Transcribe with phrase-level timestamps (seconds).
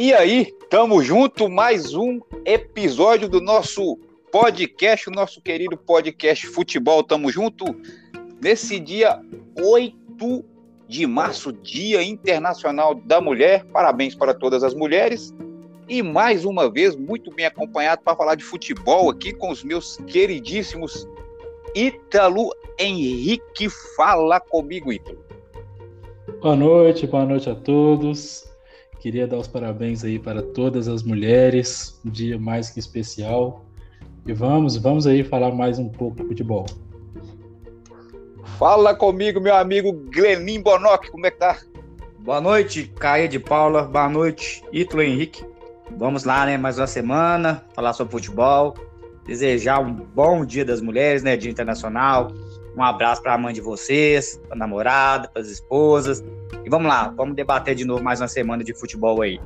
[0.00, 3.98] E aí, tamo junto, mais um episódio do nosso
[4.30, 7.64] podcast, o nosso querido podcast Futebol Tamo Junto,
[8.40, 9.20] nesse dia
[9.60, 10.44] 8
[10.86, 13.64] de março, Dia Internacional da Mulher.
[13.72, 15.34] Parabéns para todas as mulheres.
[15.88, 19.96] E mais uma vez, muito bem acompanhado para falar de futebol aqui com os meus
[20.06, 21.08] queridíssimos
[21.74, 23.68] Ítalo Henrique.
[23.96, 25.18] Fala comigo, Ítalo.
[26.40, 28.47] Boa noite, boa noite a todos.
[29.00, 33.64] Queria dar os parabéns aí para todas as mulheres, um dia mais que especial.
[34.26, 36.66] E vamos, vamos aí falar mais um pouco de futebol.
[38.58, 41.58] Fala comigo, meu amigo Glenim Bonoc, como é que tá?
[42.18, 43.84] Boa noite, Caia de Paula.
[43.84, 45.44] Boa noite, Ítalo Henrique.
[45.96, 46.58] Vamos lá, né?
[46.58, 48.74] Mais uma semana, falar sobre futebol.
[49.24, 51.36] Desejar um bom Dia das Mulheres, né?
[51.36, 52.32] Dia Internacional.
[52.78, 56.22] Um abraço para a mãe de vocês, para a namorada, para as esposas.
[56.64, 59.40] E vamos lá, vamos debater de novo mais uma semana de futebol aí.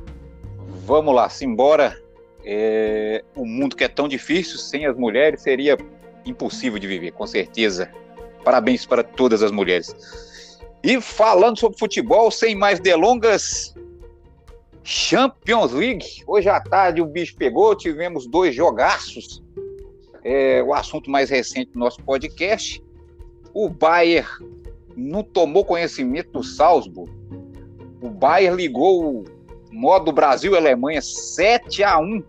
[0.85, 1.99] Vamos lá, simbora.
[2.45, 3.23] É...
[3.35, 5.75] O mundo que é tão difícil, sem as mulheres, seria
[6.23, 7.89] impossível de viver, com certeza.
[8.43, 10.59] Parabéns para todas as mulheres.
[10.83, 13.73] E falando sobre futebol, sem mais delongas,
[14.83, 16.05] Champions League.
[16.27, 19.41] Hoje à tarde o bicho pegou, tivemos dois jogaços.
[20.23, 22.79] É, o assunto mais recente do nosso podcast.
[23.53, 24.27] O Bayern
[24.95, 27.11] não tomou conhecimento do Salzburg.
[28.01, 29.25] O Bayern ligou o
[29.71, 32.23] modo Brasil Alemanha 7 a 1.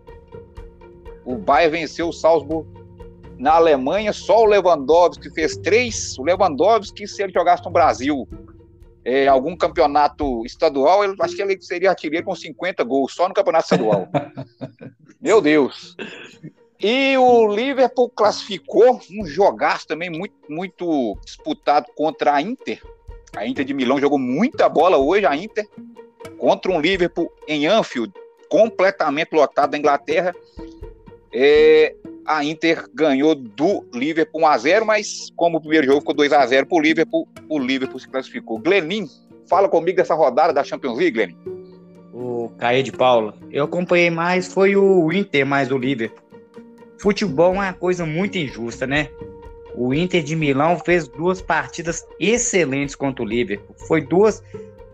[1.25, 2.69] O Bayern venceu o Salzburg
[3.39, 6.19] na Alemanha, só o Lewandowski fez três.
[6.19, 8.28] O Lewandowski, se ele jogasse no Brasil,
[9.05, 13.34] é, algum campeonato estadual, eu acho que ele seria artilheiro com 50 gols, só no
[13.34, 14.08] campeonato estadual.
[15.20, 15.97] Meu Deus!
[16.80, 22.83] E o Liverpool classificou um jogaço também muito, muito disputado contra a Inter.
[23.36, 25.67] A Inter de Milão jogou muita bola hoje, a Inter,
[26.39, 28.13] contra um Liverpool em Anfield,
[28.48, 30.34] completamente lotado da Inglaterra.
[31.33, 31.95] É,
[32.27, 36.80] a Inter ganhou do Liverpool 1x0, mas como o primeiro jogo ficou 2x0 para o
[36.80, 38.58] Liverpool, o Liverpool se classificou.
[38.58, 39.08] Glenin,
[39.48, 41.36] fala comigo dessa rodada da Champions League, Glenin.
[42.13, 43.34] O Caê de Paula.
[43.51, 46.23] Eu acompanhei mais, foi o Inter mais o Liverpool.
[47.04, 49.10] Futebol é uma coisa muito injusta, né?
[49.74, 53.76] O Inter de Milão fez duas partidas excelentes contra o Liverpool.
[53.86, 54.42] Foi duas,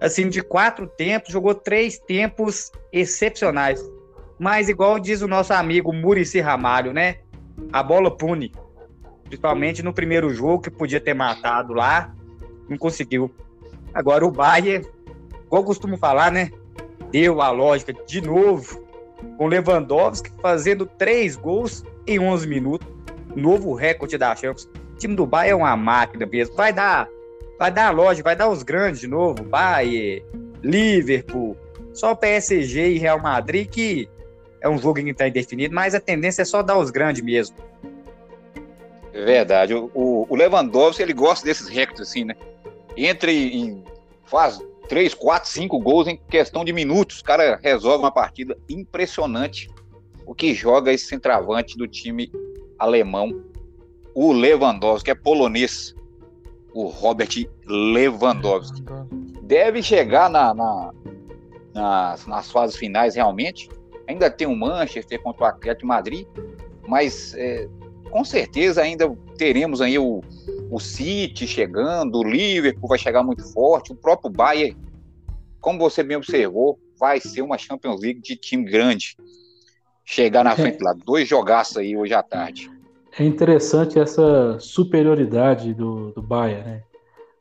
[0.01, 3.81] assim, de quatro tempos, jogou três tempos excepcionais.
[4.41, 7.19] Mas, igual diz o nosso amigo Murici Ramalho, né?
[7.73, 8.53] A bola pune.
[9.27, 12.13] Principalmente no primeiro jogo, que podia ter matado lá,
[12.69, 13.33] não conseguiu.
[13.95, 14.85] Agora o Bayern,
[15.47, 16.51] igual eu costumo falar, né?
[17.13, 18.85] Deu a lógica de novo,
[19.37, 22.89] com Lewandowski fazendo três gols em 11 minutos.
[23.35, 24.69] Novo recorde da Champions.
[24.95, 26.55] O time do Bayern é uma máquina mesmo.
[26.57, 27.09] Vai dar,
[27.59, 29.43] vai dar a lógica, vai dar os grandes de novo.
[29.45, 30.25] Bayern,
[30.63, 31.57] Liverpool,
[31.93, 34.09] só PSG e Real Madrid que
[34.61, 37.57] é um jogo que está indefinido, mas a tendência é só dar os grandes mesmo.
[39.13, 39.75] É verdade.
[39.75, 42.37] O, o Lewandowski, ele gosta desses recordes assim, né?
[42.97, 43.83] Entra e
[44.25, 47.21] faz 3, 4, 5 gols em questão de minutos.
[47.21, 49.71] O cara resolve uma partida impressionante.
[50.27, 52.31] O que joga esse centroavante do time
[52.79, 53.43] alemão,
[54.15, 55.95] o Lewandowski, que é polonês.
[56.75, 57.31] O Robert
[57.67, 58.85] Lewandowski.
[59.43, 60.93] Deve chegar na, na
[61.73, 63.69] nas, nas fases finais realmente
[64.11, 66.27] Ainda tem o Manchester contra o Atlético de Madrid,
[66.89, 67.69] mas é,
[68.11, 70.21] com certeza ainda teremos aí o,
[70.71, 74.77] o City chegando, o Liverpool vai chegar muito forte, o próprio Bayern,
[75.61, 79.17] como você bem observou, vai ser uma Champions League de time grande.
[80.05, 80.57] Chegar na é.
[80.57, 82.71] frente lá, dois jogaços aí hoje à tarde.
[83.19, 86.83] É interessante essa superioridade do, do Bayern, né?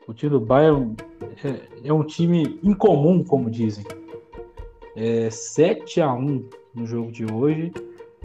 [0.07, 0.95] O time do Bayern
[1.43, 3.85] é, é um time incomum, como dizem.
[4.95, 7.71] É 7 a 1 no jogo de hoje.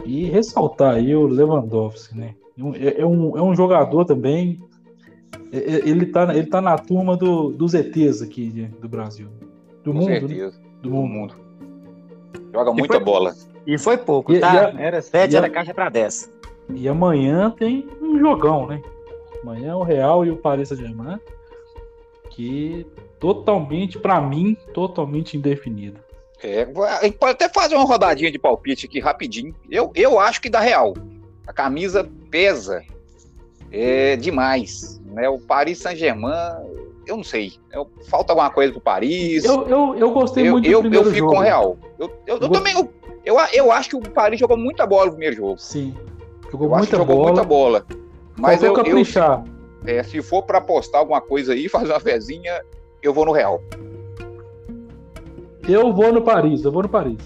[0.03, 2.35] E ressaltar aí o Lewandowski, né?
[2.75, 4.61] É, é, um, é um jogador também.
[5.51, 9.27] É, é, ele tá, ele tá na turma do, dos ETs aqui do Brasil.
[9.83, 10.09] Do Com mundo.
[10.09, 10.19] Né?
[10.19, 10.59] Certeza.
[10.59, 10.65] Né?
[10.81, 11.09] Do, mundo.
[11.09, 11.35] mundo.
[12.53, 13.33] Joga muita foi, bola.
[13.67, 14.53] E foi pouco, e, tá?
[14.53, 16.33] E a, era 7, era caixa para 10.
[16.73, 18.81] E amanhã tem um jogão, né?
[19.43, 21.19] Amanhã o Real e o Paris Saint-Germain.
[22.29, 22.85] Que
[23.19, 25.99] totalmente, para mim, totalmente indefinido.
[26.45, 26.67] É,
[26.99, 29.55] a gente pode até fazer uma rodadinha de palpite aqui rapidinho.
[29.67, 30.93] Eu, eu acho que dá real.
[31.47, 32.83] A camisa pesa
[33.71, 35.01] é, demais.
[35.05, 35.27] Né?
[35.27, 36.31] O Paris Saint-Germain,
[37.07, 37.53] eu não sei.
[37.73, 39.43] Eu, falta alguma coisa pro Paris.
[39.43, 41.33] Eu, eu, eu gostei eu, muito eu, do Eu fico jogo.
[41.33, 41.79] com real.
[41.97, 42.75] Eu, eu, eu também.
[42.75, 42.93] Eu,
[43.25, 45.57] eu, eu acho que o Paris jogou muita bola no primeiro jogo.
[45.57, 45.95] Sim.
[46.51, 47.23] Jogou muita bola.
[47.23, 47.85] Muita bola.
[48.37, 49.43] Mas eu, caprichar.
[49.83, 52.61] Eu, é, se for para apostar alguma coisa aí, fazer uma fezinha,
[53.01, 53.59] eu vou no Real.
[55.67, 57.17] Eu vou no Paris, eu vou no Paris.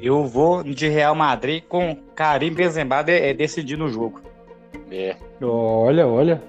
[0.00, 4.20] Eu vou de Real Madrid com Karim Benzema de, é, decidindo o jogo.
[4.90, 5.16] É.
[5.40, 6.42] Olha, olha.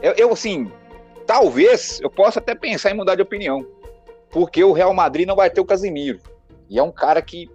[0.00, 0.70] Eu, eu, assim,
[1.26, 3.66] talvez eu possa até pensar em mudar de opinião.
[4.30, 6.20] Porque o Real Madrid não vai ter o Casimiro.
[6.68, 7.50] E é um cara que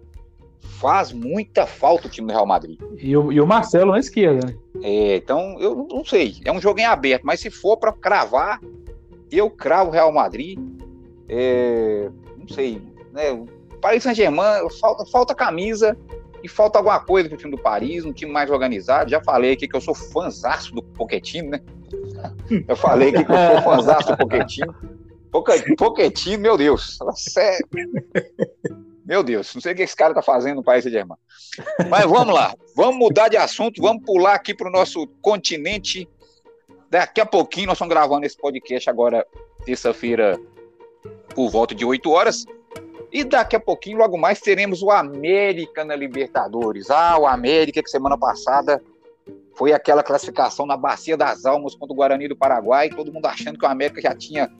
[0.59, 2.77] faz muita falta o time do Real Madrid.
[2.97, 4.55] E o, e o Marcelo na esquerda, né?
[4.83, 6.35] É, então eu não sei.
[6.43, 8.59] É um jogo em aberto, mas se for para cravar,
[9.31, 10.59] eu cravo o Real Madrid.
[11.29, 12.09] É,
[12.47, 12.81] não sei.
[13.11, 13.45] Né?
[13.81, 15.97] Paris Saint-Germain, falta, falta camisa
[16.43, 19.09] e falta alguma coisa pro time do Paris, um time mais organizado.
[19.09, 21.61] Já falei aqui que eu sou fãzaço do Pochettino, né?
[22.67, 24.75] Eu falei aqui que eu sou fãzaço do Pochettino.
[25.77, 26.97] Pochettino, meu Deus.
[27.15, 27.65] Sério.
[29.05, 31.17] Meu Deus, não sei o que esse cara tá fazendo no Paris Saint-Germain.
[31.89, 36.09] Mas vamos lá, vamos mudar de assunto, vamos pular aqui para o nosso continente.
[36.89, 39.25] Daqui a pouquinho nós estamos gravando esse podcast agora,
[39.63, 40.39] terça-feira,
[41.35, 42.45] por volta de 8 horas.
[43.11, 46.89] E daqui a pouquinho, logo mais, teremos o América na Libertadores.
[46.89, 48.81] Ah, o América que semana passada
[49.53, 53.57] foi aquela classificação na Bacia das Almas contra o Guarani do Paraguai, todo mundo achando
[53.57, 54.51] que o América já tinha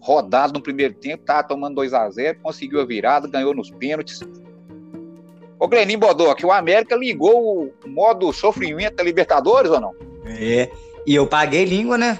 [0.00, 4.20] rodado no primeiro tempo, tá tomando 2 a 0 conseguiu a virada, ganhou nos pênaltis.
[5.58, 5.98] Ô Glenin
[6.36, 9.94] que o América ligou o modo sofrimento da Libertadores ou não?
[10.24, 10.68] É,
[11.06, 12.18] e eu paguei língua, né?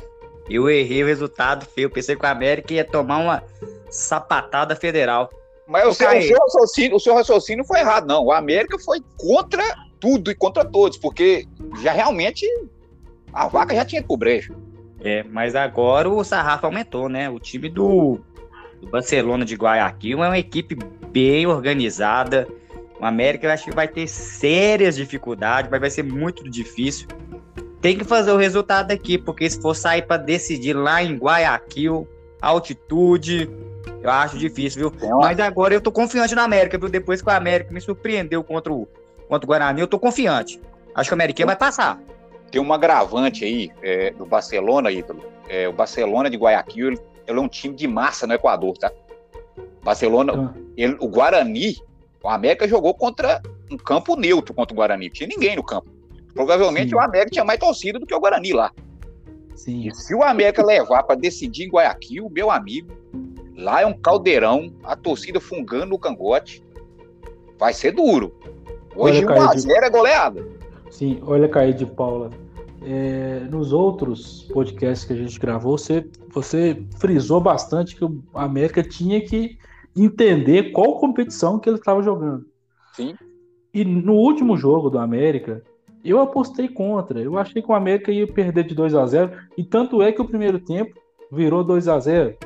[0.49, 3.43] Eu errei o resultado feio, pensei que o América ia tomar uma
[3.93, 5.31] sapatada federal.
[5.69, 8.25] Mas o seu, o, seu raciocínio, o seu raciocínio foi errado, não.
[8.25, 9.63] O América foi contra
[10.01, 11.47] tudo e contra todos, porque
[11.83, 12.45] já realmente
[13.33, 14.57] a vaca já tinha cobrejo.
[15.01, 17.29] É, mas agora o sarrafo aumentou, né?
[17.31, 18.21] O time do,
[18.81, 20.77] do Barcelona de Guayaquil é uma equipe
[21.09, 22.49] bem organizada.
[23.01, 27.09] O América eu acho que vai ter sérias dificuldades, mas vai ser muito difícil.
[27.81, 32.07] Tem que fazer o resultado aqui, porque se for sair para decidir lá em Guayaquil,
[32.41, 33.51] altitude,
[34.03, 35.11] eu acho difícil, viu?
[35.19, 36.89] Mas agora eu tô confiante na América, viu?
[36.89, 38.89] Depois que o América me surpreendeu contra o,
[39.29, 40.61] contra o Guarani, eu tô confiante.
[40.95, 41.99] Acho que o América vai passar
[42.53, 45.25] tem uma agravante aí é, do Barcelona, Ítalo.
[45.49, 48.93] É, o Barcelona de Guayaquil, ele, ele, é um time de massa no Equador, tá?
[49.83, 50.61] Barcelona, ah.
[50.77, 51.79] ele, o Guarani,
[52.23, 55.89] o América jogou contra um campo neutro contra o Guarani, não tinha ninguém no campo.
[56.35, 56.97] Provavelmente Sim.
[56.97, 58.71] o América tinha mais torcida do que o Guarani lá.
[59.57, 59.89] Sim.
[59.89, 62.93] E se o América levar para decidir em Guayaquil, meu amigo,
[63.57, 66.63] lá é um caldeirão, a torcida fungando no cangote,
[67.59, 68.33] vai ser duro.
[68.95, 70.47] Hoje 1x0 é goleada.
[70.91, 72.31] Sim, olha, Caí de Paula.
[72.85, 78.83] É, nos outros podcasts que a gente gravou, você, você frisou bastante que o América
[78.83, 79.57] tinha que
[79.97, 82.45] entender qual competição que ele estava jogando.
[82.95, 83.15] Sim.
[83.73, 85.63] E no último jogo do América,
[86.05, 87.21] eu apostei contra.
[87.21, 90.21] Eu achei que o América ia perder de 2 a 0 e tanto é que
[90.21, 90.95] o primeiro tempo
[91.31, 92.37] virou 2 a 0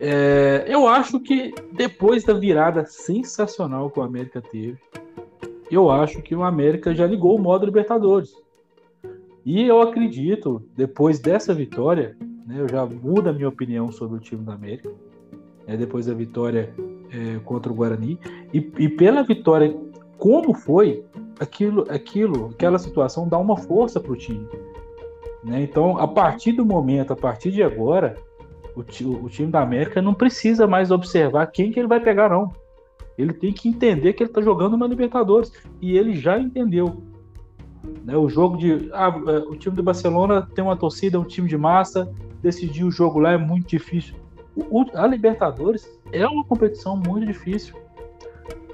[0.00, 4.78] é, Eu acho que depois da virada sensacional que o América teve,
[5.70, 8.34] eu acho que o América já ligou o modo Libertadores.
[9.44, 12.16] E eu acredito, depois dessa vitória,
[12.46, 14.90] né, eu já mudo a minha opinião sobre o time do América,
[15.66, 16.74] né, depois da vitória
[17.12, 18.18] é, contra o Guarani,
[18.52, 19.76] e, e, pela vitória,
[20.18, 21.04] como foi,
[21.38, 24.46] aquilo, aquilo, aquela situação dá uma força para o time.
[25.44, 25.62] Né?
[25.62, 28.16] Então, a partir do momento, a partir de agora,
[28.76, 32.52] o, o time da América não precisa mais observar quem que ele vai pegar, não.
[33.16, 35.50] Ele tem que entender que ele está jogando uma Libertadores.
[35.80, 37.02] E ele já entendeu.
[38.04, 38.90] Né, o jogo de.
[38.92, 42.12] Ah, é, o time do Barcelona tem uma torcida, é um time de massa.
[42.42, 44.14] Decidir o jogo lá é muito difícil.
[44.54, 47.74] O, a Libertadores é uma competição muito difícil.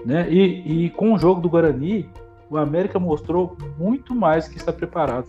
[0.05, 0.29] Né?
[0.29, 2.09] E, e com o jogo do Guarani,
[2.51, 5.29] o América mostrou muito mais que está preparado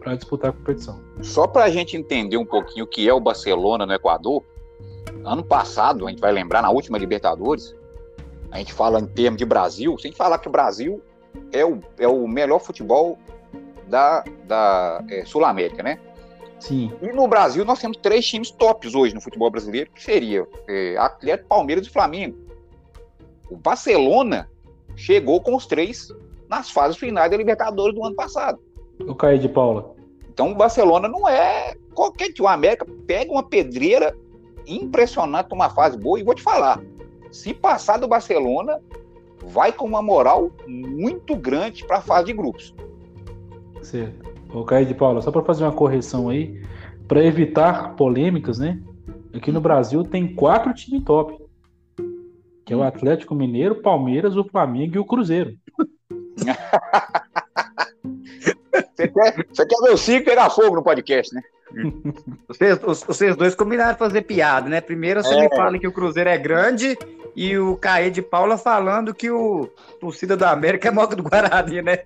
[0.00, 1.00] para disputar a competição.
[1.22, 4.42] Só para a gente entender um pouquinho o que é o Barcelona no Equador,
[5.24, 7.74] ano passado, a gente vai lembrar, na última Libertadores,
[8.50, 11.02] a gente fala em termos de Brasil, sem falar que o Brasil
[11.52, 13.18] é o, é o melhor futebol
[13.86, 16.00] da, da é, Sul-América, né?
[16.58, 16.92] Sim.
[17.00, 20.96] E no Brasil nós temos três times tops hoje no futebol brasileiro, que seria é,
[20.96, 22.36] Atlético, Palmeiras e Flamengo.
[23.48, 24.48] O Barcelona
[24.94, 26.12] chegou com os três
[26.48, 28.60] nas fases finais da Libertadores do ano passado.
[29.06, 29.94] O Caí de Paula.
[30.28, 32.46] Então o Barcelona não é qualquer time.
[32.46, 34.16] O América pega uma pedreira
[34.66, 36.80] impressionante numa fase boa e vou te falar,
[37.30, 38.80] se passar do Barcelona,
[39.44, 42.74] vai com uma moral muito grande para a fase de grupos.
[43.82, 44.30] Certo.
[44.52, 46.60] O Caio de Paula, só para fazer uma correção aí,
[47.06, 48.80] para evitar polêmicas, né?
[49.32, 51.38] Aqui no Brasil tem quatro times top.
[52.64, 55.56] Que é o Atlético Mineiro, Palmeiras, o Flamengo e o Cruzeiro.
[59.00, 61.42] você, quer, você quer ver o pegar fogo no podcast, né?
[62.48, 64.80] Vocês, vocês dois combinaram fazer piada, né?
[64.80, 65.40] Primeiro você é.
[65.42, 66.98] me fala que o Cruzeiro é grande
[67.36, 69.68] e o Caê de Paula falando que o
[70.00, 72.00] torcida do América é moto do Guarani, né?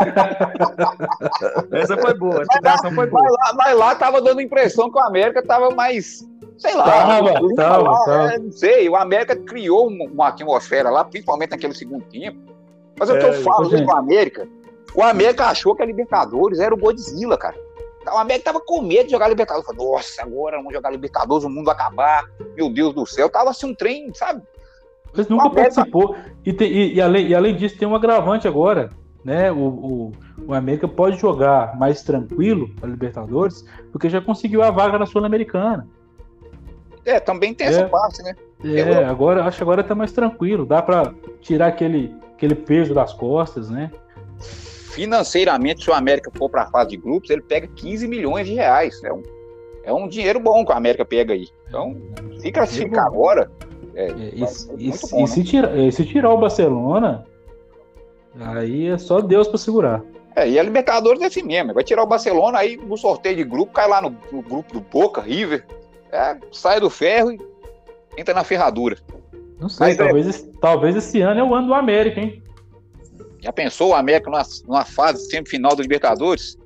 [1.72, 3.22] Essa foi boa, essa foi boa.
[3.22, 6.26] Mas lá, mas lá tava dando a impressão que o América tava mais,
[6.58, 8.32] sei lá, Tava, tava, lá, tava.
[8.32, 12.38] é, não sei, o América criou uma, uma atmosfera lá, principalmente naquele segundo tempo.
[12.98, 13.84] Mas o que É, eu falo gente.
[13.84, 14.48] com o América,
[14.94, 17.56] o América achou que a Libertadores era o Godzilla, cara.
[18.12, 19.66] O América tava com medo de jogar Libertadores.
[19.66, 22.24] Falou, nossa, agora vamos jogar Libertadores, o mundo vai acabar.
[22.56, 23.28] Meu Deus do céu.
[23.28, 24.42] Tava assim um trem, sabe?
[25.14, 26.16] Mas nunca América- participou.
[26.44, 28.90] E, tem- e- e além, e além disso, tem um agravante agora.
[29.22, 29.52] Né?
[29.52, 30.12] O, o,
[30.46, 35.86] o América pode jogar mais tranquilo a Libertadores, porque já conseguiu a vaga na Sul-Americana.
[37.04, 37.70] É, também tem É.
[37.70, 38.34] essa parte, né?
[38.64, 40.64] É, agora acho que agora tá mais tranquilo.
[40.64, 43.90] Dá pra tirar aquele, aquele peso das costas, né?
[44.90, 49.02] Financeiramente, se o América for pra fase de grupos, ele pega 15 milhões de reais.
[49.04, 49.22] É um,
[49.84, 51.48] é um dinheiro bom que o América pega aí.
[51.68, 51.96] Então,
[52.38, 53.16] se classificar bom.
[53.16, 53.50] agora,
[53.94, 55.26] é, É, e, e- muito e bom, né?
[55.26, 57.24] se, tira, se tirar o Barcelona,
[58.40, 60.02] aí é só Deus pra segurar.
[60.36, 61.74] É, e a Libertadores é assim mesmo.
[61.74, 64.80] Vai tirar o Barcelona, aí no sorteio de grupo, cai lá no, no grupo do
[64.80, 65.64] Boca, River,
[66.12, 67.38] é, sai do ferro e
[68.16, 68.96] entra na ferradura.
[69.58, 72.42] Não sei, Mas é- talvez, esse- talvez esse ano é o ano do América, hein?
[73.40, 76.58] Já pensou o América numa, numa fase semifinal da Libertadores?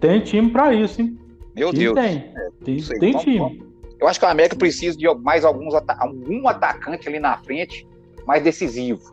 [0.00, 1.18] Tem time pra isso, hein?
[1.54, 1.94] Meu time Deus.
[1.94, 2.34] tem.
[2.64, 3.64] Tem, sei, tem vamos- time.
[4.00, 7.86] Eu acho que o América precisa de mais alguns algum atacante ali na frente
[8.26, 9.12] mais decisivo.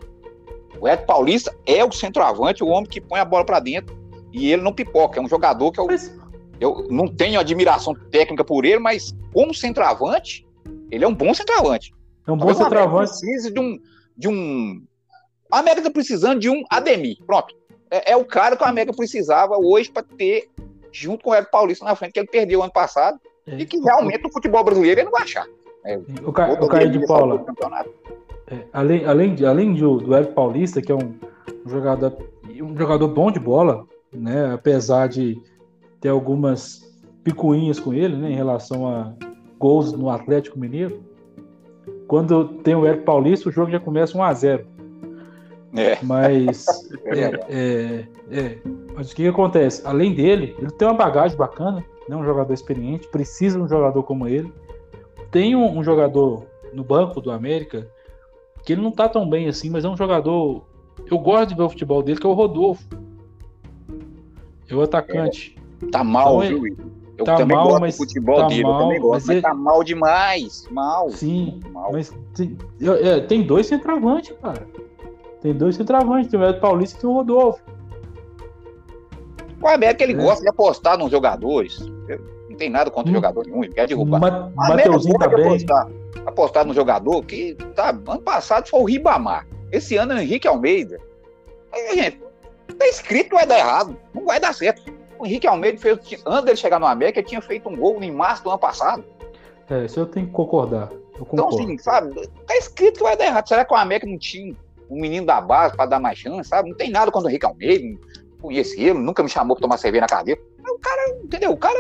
[0.80, 3.96] O Ed Paulista é o centroavante, o homem que põe a bola pra dentro
[4.34, 5.20] e ele não pipoca.
[5.20, 6.14] É um jogador que eu, Mas,
[6.60, 10.46] eu não tenho admiração técnica por ele, mas como centroavante,
[10.90, 11.94] ele é um bom centroavante.
[12.28, 13.10] é um bom Talvez centroavante.
[13.12, 13.80] precise de um,
[14.18, 14.84] de um.
[15.52, 17.18] A América tá precisando de um Ademir.
[17.26, 17.56] Pronto.
[17.90, 20.50] É, é o cara que a América precisava hoje para ter,
[20.92, 23.80] junto com o Ed Paulista na frente, que ele perdeu ano passado, É, e que
[23.80, 25.46] realmente no futebol brasileiro ele não vai achar.
[26.24, 27.46] O, Ca, o Caio de Paula, o
[28.54, 31.16] é, além, além, de, além do Hélio Paulista, que é um,
[31.66, 32.16] um jogador
[32.62, 34.54] um jogador bom de bola, né?
[34.54, 35.42] Apesar de
[36.00, 36.82] ter algumas
[37.24, 38.32] picuinhas com ele, né?
[38.32, 39.14] Em relação a
[39.58, 41.04] gols no Atlético Mineiro.
[42.08, 44.68] Quando tem o Hélio Paulista, o jogo já começa 1 a 0
[45.76, 46.66] É, Mas,
[47.06, 48.58] é é, é, é.
[48.94, 49.82] Mas o que, que acontece?
[49.86, 52.16] Além dele, ele tem uma bagagem bacana, né?
[52.16, 54.52] um jogador experiente, precisa de um jogador como ele.
[55.30, 57.88] Tem um, um jogador no banco do América
[58.64, 60.64] que ele não tá tão bem assim, mas é um jogador.
[61.10, 62.84] Eu gosto de ver o futebol dele, que é o Rodolfo.
[64.70, 65.58] É o atacante.
[65.92, 66.78] Tá mal, Então, viu?
[67.18, 69.28] Eu tá também mal, gosto mas do futebol tá dele, mal, eu também gosto, mas
[69.28, 70.68] mas, ele- tá mal demais.
[70.72, 71.10] Mal.
[71.12, 71.92] Sim, mal.
[71.92, 74.68] mas tem, é, tem dois centroavantes, cara.
[75.42, 77.62] Tem dois centroavantes, tem o Hélio Paulista e tem o Rodolfo.
[79.62, 80.16] O América ele É.
[80.16, 81.80] gosta de apostar nos jogadores.
[82.50, 83.16] Não tem nada contra Hum.
[83.16, 84.20] jogador nenhum, ele quer derrubar.
[84.20, 85.46] Ma Mateuzinho tá bem.
[85.48, 85.88] apostar,
[86.26, 89.48] apostar no jogador que tá, ano passado foi o Ribamar.
[89.72, 91.00] Esse ano é o Henrique Almeida.
[91.74, 92.22] Aí, gente,
[92.78, 93.96] tá escrito que vai dar errado.
[94.14, 94.82] Não vai dar certo.
[95.18, 98.12] O Henrique Almeida fez, antes dele chegar no América, ele tinha feito um gol em
[98.12, 99.04] março do ano passado.
[99.70, 100.90] É, isso eu tenho que concordar.
[101.32, 102.14] Então, assim, sabe,
[102.48, 103.48] tá escrito que vai dar errado.
[103.48, 104.56] Será que o América não tinha
[104.92, 106.70] um menino da base pra dar mais chance, sabe?
[106.70, 109.78] Não tem nada contra o Henrique Almeida, não conheço ele, nunca me chamou pra tomar
[109.78, 110.42] cerveja na cadeira.
[110.68, 111.52] O cara, entendeu?
[111.52, 111.80] O cara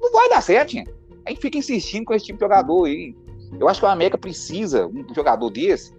[0.00, 0.90] não vai dar certo, gente.
[1.24, 3.14] A gente fica insistindo com esse tipo de jogador aí.
[3.58, 5.94] Eu acho que o América precisa um jogador desse.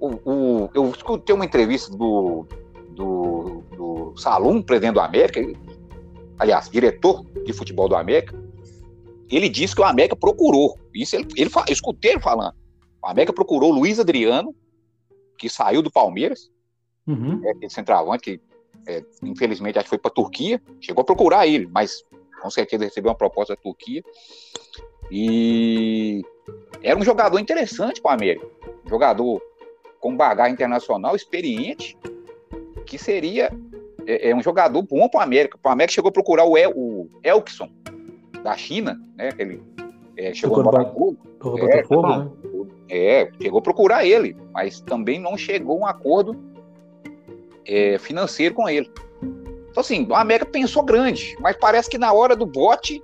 [0.00, 2.46] O, o- eu escutei uma entrevista do,
[2.90, 5.40] do, do Salum, presidente do América,
[6.38, 8.34] aliás, diretor de futebol do América.
[9.30, 10.78] Ele disse que o América procurou.
[10.94, 12.54] Isso ele, ele eu escutei ele falando.
[13.02, 14.54] O América procurou Luiz Adriano,
[15.38, 16.50] que saiu do Palmeiras,
[17.08, 17.40] Uhum.
[17.42, 18.40] é, aquele centroavante que,
[18.86, 20.60] é, infelizmente, acho que foi para a Turquia.
[20.78, 22.04] Chegou a procurar ele, mas
[22.42, 24.02] com certeza recebeu uma proposta da Turquia.
[25.10, 26.22] E
[26.82, 28.46] era um jogador interessante para o América.
[28.84, 29.40] Um jogador
[29.98, 31.96] com bagagem internacional, experiente,
[32.84, 33.50] que seria
[34.06, 35.58] é, é um jogador bom para o América.
[35.64, 37.70] O América chegou a procurar o, El, o Elkson,
[38.42, 39.30] da China, né?
[39.38, 39.62] Ele
[40.14, 41.16] é, chegou no Botafogo.
[41.40, 42.30] É, Botafogo, né?
[42.88, 46.36] É, chegou a procurar ele, mas também não chegou a um acordo
[47.66, 48.90] é, financeiro com ele.
[49.70, 53.02] Então, assim, o América pensou grande, mas parece que na hora do bote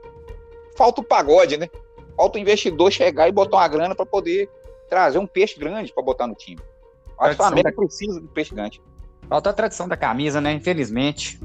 [0.77, 1.69] falta o pagode, né?
[2.17, 4.49] Falta o investidor chegar e botar uma grana para poder
[4.89, 6.61] trazer um peixe grande para botar no time.
[7.19, 8.83] Acho que o América precisa de um peixe grande.
[9.29, 10.53] Falta a tradição da camisa, né?
[10.53, 11.41] Infelizmente.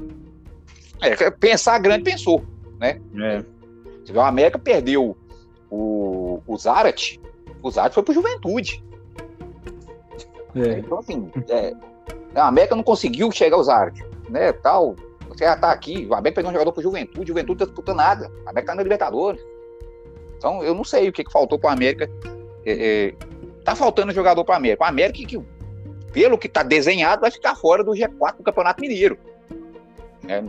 [1.00, 2.44] É, pensar grande pensou.
[2.80, 2.94] É.
[4.04, 5.16] Você vê, o América perdeu
[5.70, 7.18] o, o Zarat,
[7.62, 8.82] o Zarat foi pro Juventude.
[10.54, 10.78] É.
[10.78, 11.74] Então, assim, é,
[12.34, 14.96] a América não conseguiu chegar aos árbitros, né, tal.
[15.28, 17.96] Você já tá aqui, o América pegou um jogador pro Juventude, o Juventude tá disputando
[17.96, 18.30] nada.
[18.44, 19.40] A América tá na Libertadores.
[20.36, 22.10] Então, eu não sei o que, que faltou pro América
[22.64, 23.14] é, é,
[23.64, 24.84] tá faltando jogador para América.
[24.84, 25.40] O América, que,
[26.12, 29.18] pelo que tá desenhado, vai ficar fora do G4 do Campeonato Mineiro.
[30.28, 30.42] É,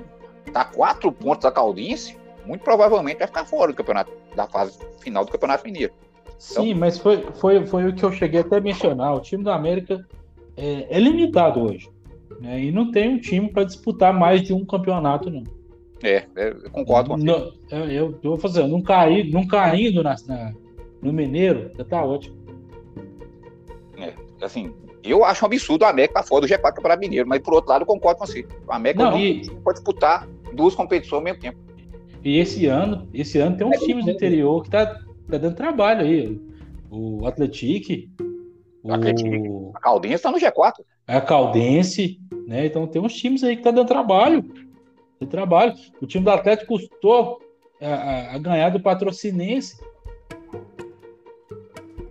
[0.52, 5.24] tá quatro pontos da Caldense, muito provavelmente vai ficar fora do campeonato, da fase final
[5.24, 5.94] do Campeonato Mineiro.
[6.26, 9.16] Então, Sim, mas foi, foi, foi o que eu cheguei até a mencionar.
[9.16, 10.06] O time da América
[10.58, 11.90] é, é limitado hoje.
[12.40, 12.66] Né?
[12.66, 15.44] E não tem um time para disputar mais de um campeonato, não.
[16.04, 17.30] É, é eu concordo com você.
[17.30, 20.52] Eu, eu, eu, vou fazer, não, caí, não caindo na, na,
[21.02, 22.36] no Mineiro, já tá ótimo.
[24.00, 24.14] É,
[24.44, 24.74] assim,
[25.04, 27.54] eu acho um absurdo o América estar tá fora do G4 Campeonato Mineiro, mas por
[27.54, 28.46] outro lado eu concordo com você.
[28.68, 29.48] O América não, não e...
[29.64, 31.58] pode disputar duas competições ao mesmo tempo.
[32.24, 35.00] E esse ano, esse ano tem uns é times do interior que tá,
[35.32, 36.40] tá dando trabalho aí.
[36.90, 38.10] O Atlético,
[38.84, 39.72] o Atlético.
[39.76, 40.74] A Caldense está no G4.
[41.08, 42.66] É a Caldense, né?
[42.66, 44.44] Então tem uns times aí que tá dando trabalho.
[45.20, 45.74] Tem trabalho.
[46.02, 47.40] O time do Atlético custou
[47.82, 49.80] a, a, a ganhar do Patrocinense.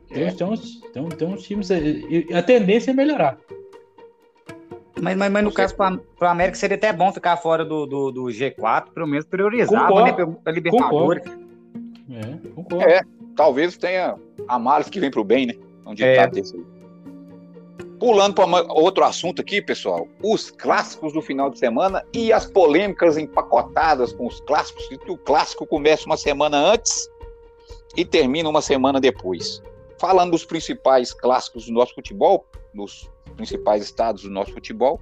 [0.09, 0.33] Tem, é.
[0.33, 1.71] tem, uns, tem, tem uns times.
[1.71, 3.39] Aí, a tendência é melhorar.
[5.01, 8.11] Mas, mas, mas no caso, para o América seria até bom ficar fora do, do,
[8.11, 10.13] do G4, pelo menos priorizava, né?
[10.13, 11.25] Para Libertadores.
[12.11, 12.89] É, concordo.
[12.89, 13.03] É,
[13.37, 14.17] talvez tenha
[14.49, 15.55] a males que vem para o bem, né?
[15.87, 16.41] Um ditado é.
[16.41, 16.65] desse aí.
[17.99, 23.19] Pulando para outro assunto aqui, pessoal, os clássicos do final de semana e as polêmicas
[23.19, 27.11] empacotadas com os clássicos, que o clássico começa uma semana antes
[27.95, 29.63] e termina uma semana depois.
[29.99, 34.99] Falando dos principais clássicos do nosso futebol, nos principais estados do nosso futebol.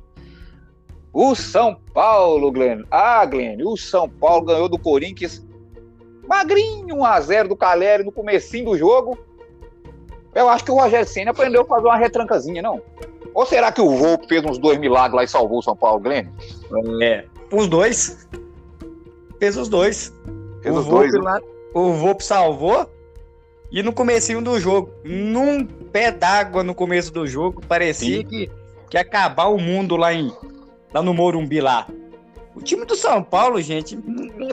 [1.12, 2.82] O São Paulo, Glenn.
[2.90, 5.46] Ah, Glenn, o São Paulo ganhou do Corinthians
[6.28, 9.18] magrinho 1x0 do Caleri no comecinho do jogo.
[10.34, 12.80] Eu acho que o Rogério Senna aprendeu a fazer uma retrancazinha, não?
[13.34, 16.00] Ou será que o Volpe fez uns dois milagres lá e salvou o São Paulo,
[16.00, 16.26] Glenn?
[17.02, 18.28] É, os dois.
[19.38, 20.12] Fez os dois.
[20.62, 21.24] Fez o os Volpe dois.
[21.24, 21.40] Lá,
[21.74, 22.88] o Volpe salvou
[23.70, 28.50] e no comecinho do jogo, num pé d'água no começo do jogo, parecia que,
[28.88, 30.32] que ia acabar o mundo lá, em,
[30.92, 31.86] lá no Morumbi lá.
[32.54, 33.98] O time do São Paulo, gente,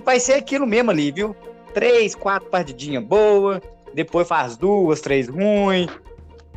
[0.04, 1.36] vai ser aquilo mesmo ali, viu?
[1.76, 3.62] Três, quatro partidinhas boa,
[3.94, 5.92] depois faz duas, três ruins.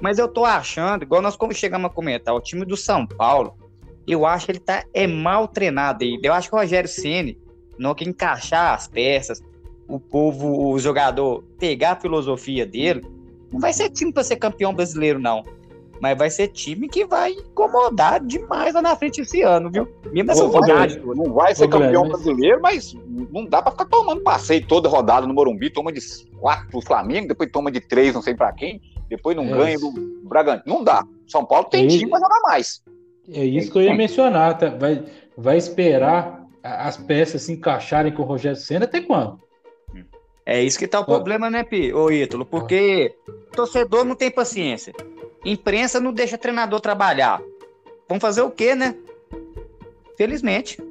[0.00, 3.58] Mas eu tô achando, igual nós como chegamos a comentar, o time do São Paulo,
[4.06, 6.20] eu acho que ele tá é mal treinado aí.
[6.22, 7.36] Eu acho que o Rogério Ceni
[7.76, 9.42] não quer encaixar as peças,
[9.88, 13.02] o povo, o jogador, pegar a filosofia dele,
[13.50, 15.44] não vai ser time para ser campeão brasileiro, não.
[16.00, 19.88] Mas vai ser time que vai incomodar demais lá na frente esse ano, viu?
[20.12, 21.00] Mesmo essa vontade.
[21.00, 22.12] Não vai ser campeão mas...
[22.12, 22.96] brasileiro, mas
[23.32, 25.70] não dá para ficar tomando passeio toda rodada no Morumbi.
[25.70, 26.00] Toma de
[26.38, 28.80] quatro pro Flamengo, depois toma de três, não sei para quem.
[29.08, 29.92] Depois não é ganha do
[30.24, 30.76] Bragantino.
[30.76, 31.04] Não dá.
[31.26, 32.82] São Paulo tem é time para jogar mais.
[33.30, 34.56] É isso que eu ia mencionar.
[34.58, 34.68] Tá?
[34.68, 35.04] Vai,
[35.36, 39.40] vai esperar as peças se encaixarem com o Rogério Senna até quando?
[40.44, 41.92] É isso que tá o problema, né, Pi?
[41.92, 43.14] Ô, Ítalo, porque
[43.52, 44.94] torcedor não tem paciência.
[45.44, 47.40] Imprensa não deixa treinador trabalhar.
[48.08, 48.96] Vamos fazer o quê, né?
[50.16, 50.82] Felizmente.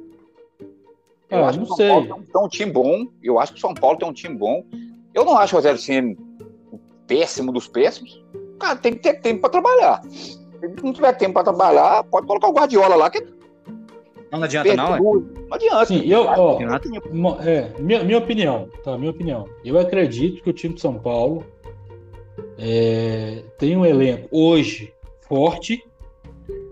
[1.28, 1.88] Eu ah, acho que o São sei.
[1.88, 3.06] Paulo tem um time bom.
[3.22, 4.64] Eu acho que o São Paulo tem um time bom.
[5.12, 6.16] Eu não acho o Rogério Ceni
[6.72, 8.24] o péssimo dos péssimos.
[8.58, 10.02] Cara, tem que ter tempo para trabalhar.
[10.04, 13.24] Se não tiver tempo para trabalhar, pode colocar o Guardiola lá, que
[14.30, 15.00] não, adianta, não, é?
[15.00, 15.86] Não adianta.
[15.86, 16.58] Sim, eu, ó,
[17.40, 18.96] é, minha, minha opinião, tá?
[18.98, 19.48] Minha opinião.
[19.64, 21.44] Eu acredito que o time de São Paulo
[22.58, 24.92] é, tem um elenco hoje
[25.28, 25.82] forte,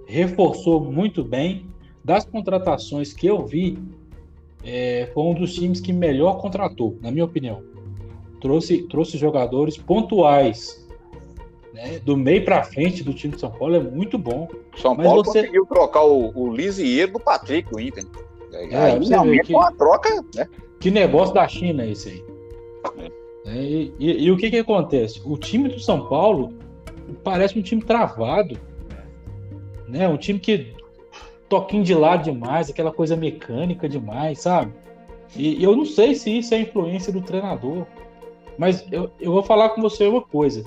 [0.06, 1.66] reforçou muito bem.
[2.04, 3.78] Das contratações que eu vi,
[4.64, 7.62] é, foi um dos times que melhor contratou, na minha opinião.
[8.40, 10.86] Trouxe, trouxe jogadores pontuais
[11.72, 14.48] né, do meio para frente do time de São Paulo é muito bom.
[14.76, 15.40] São Paulo você...
[15.40, 18.04] conseguiu trocar o, o Lisieiro do Patrick, o Inter.
[18.52, 20.48] É, aí que, uma troca, né?
[20.80, 22.24] Que negócio da China é esse aí.
[22.98, 23.25] É.
[23.46, 25.22] É, e, e, e, o que que acontece?
[25.24, 26.52] O time do São Paulo
[27.22, 28.58] parece um time travado,
[29.88, 30.08] né?
[30.08, 30.74] Um time que
[31.48, 34.72] toquinho de lado demais, aquela coisa mecânica demais, sabe?
[35.36, 37.86] E, e eu não sei se isso é influência do treinador,
[38.58, 40.64] mas eu, eu vou falar com você uma coisa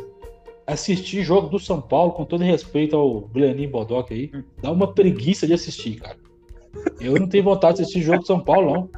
[0.66, 5.48] assistir jogo do São Paulo, com todo respeito ao Brianinho Bodoc aí, dá uma preguiça
[5.48, 6.18] de assistir, cara.
[7.02, 8.90] Eu não tenho vontade de assistir jogo do São Paulo, não.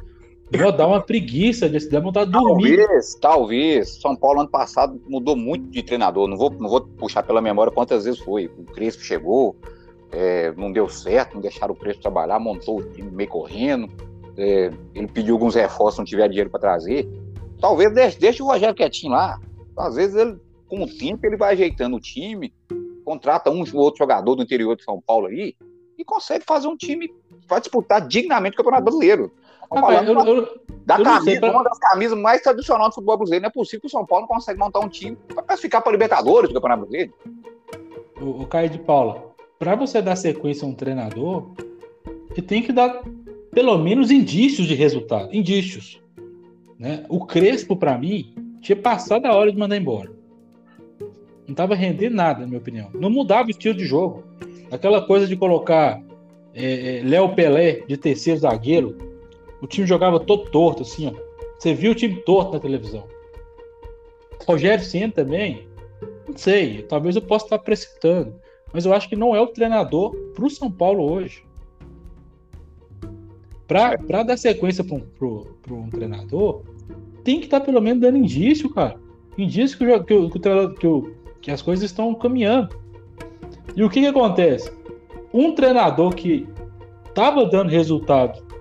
[0.56, 2.76] Vou dar uma preguiça, de, dá vontade de dormir.
[2.76, 4.00] Talvez, talvez.
[4.00, 6.28] São Paulo ano passado mudou muito de treinador.
[6.28, 8.46] Não vou, não vou puxar pela memória quantas vezes foi.
[8.58, 9.56] O Crespo chegou,
[10.10, 13.88] é, não deu certo, não deixaram o Crespo trabalhar, montou o time meio correndo.
[14.36, 17.08] É, ele pediu alguns reforços, não tiver dinheiro para trazer.
[17.60, 19.40] Talvez deixe, deixe o Rogério quietinho lá.
[19.76, 20.36] Às vezes ele
[20.72, 22.50] com o tempo ele vai ajeitando o time,
[23.04, 25.54] contrata um ou outro jogador do interior de São Paulo aí
[25.98, 27.12] e consegue fazer um time
[27.46, 29.30] para disputar dignamente o Campeonato Brasileiro.
[29.74, 31.50] Ah, eu, eu, da eu camisa, pra...
[31.50, 33.42] uma das camisas mais tradicionais do futebol brasileiro.
[33.42, 35.92] Não é possível que o São Paulo não consegue montar um time para classificar para
[35.92, 37.12] Libertadores do Campeonato Brasileiro.
[38.20, 39.22] o, o Caio de Paula,
[39.58, 41.50] para você dar sequência a um treinador,
[42.28, 43.02] você tem que dar
[43.52, 45.34] pelo menos indícios de resultado.
[45.34, 46.02] Indícios.
[46.78, 47.04] Né?
[47.08, 50.10] O Crespo, para mim, tinha passado a hora de mandar embora.
[51.46, 52.90] Não estava rendendo nada, na minha opinião.
[52.94, 54.24] Não mudava o estilo de jogo.
[54.70, 56.02] Aquela coisa de colocar
[56.54, 58.96] é, é, Léo Pelé de terceiro zagueiro,
[59.62, 61.12] o time jogava todo torto, assim, ó.
[61.56, 63.04] Você viu o time torto na televisão.
[64.44, 65.68] Rogério Senna também,
[66.28, 68.34] não sei, talvez eu possa estar precipitando,
[68.72, 71.44] mas eu acho que não é o treinador para o São Paulo hoje.
[73.68, 76.62] Para dar sequência para um, um treinador,
[77.22, 79.00] tem que estar pelo menos dando indício, cara.
[79.38, 82.76] Indício que, que, que, que, que as coisas estão caminhando.
[83.76, 84.70] E o que, que acontece?
[85.32, 86.46] Um treinador que
[87.08, 88.51] estava dando resultado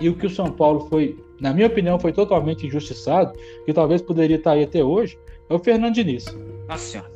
[0.00, 3.32] e o que o São Paulo foi, na minha opinião, foi totalmente injustiçado,
[3.64, 6.24] que talvez poderia estar aí até hoje, é o Fernando Diniz.
[6.68, 7.10] Nossa senhora.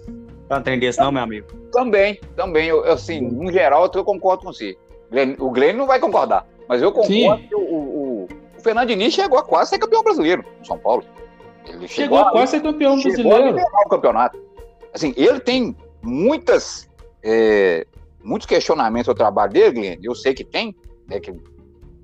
[0.50, 1.46] Não desse não, meu amigo?
[1.72, 2.68] Também, também.
[2.68, 4.76] Eu, assim, no geral, eu concordo com você.
[5.38, 7.48] O Glenn não vai concordar, mas eu concordo Sim.
[7.48, 11.04] que o, o, o Fernando Diniz chegou a quase ser campeão brasileiro no São Paulo.
[11.66, 13.56] Ele chegou, chegou a quase ser campeão brasileiro.
[13.86, 14.38] o campeonato.
[14.92, 16.90] Assim, ele tem muitas,
[17.22, 17.86] é,
[18.22, 19.98] muitos questionamentos ao trabalho dele, Glenn.
[20.02, 20.76] Eu sei que tem,
[21.08, 21.32] né, que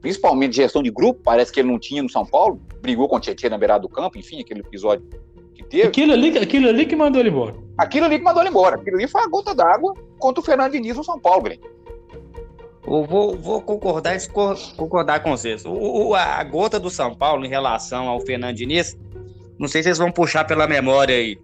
[0.00, 3.20] principalmente gestão de grupo, parece que ele não tinha no São Paulo, brigou com o
[3.20, 5.06] Tietchan na beirada do campo, enfim, aquele episódio
[5.54, 5.88] que teve.
[5.88, 7.54] Aquilo ali, aquilo ali que mandou ele embora.
[7.76, 8.76] Aquilo ali que mandou ele embora.
[8.76, 11.80] Aquilo ali foi a gota d'água contra o Fernando Diniz no São Paulo, Grêmio.
[12.86, 14.16] Eu vou, vou concordar,
[14.76, 15.64] concordar com vocês.
[15.66, 18.98] O, a gota do São Paulo em relação ao Fernando Diniz,
[19.58, 21.38] não sei se vocês vão puxar pela memória aí.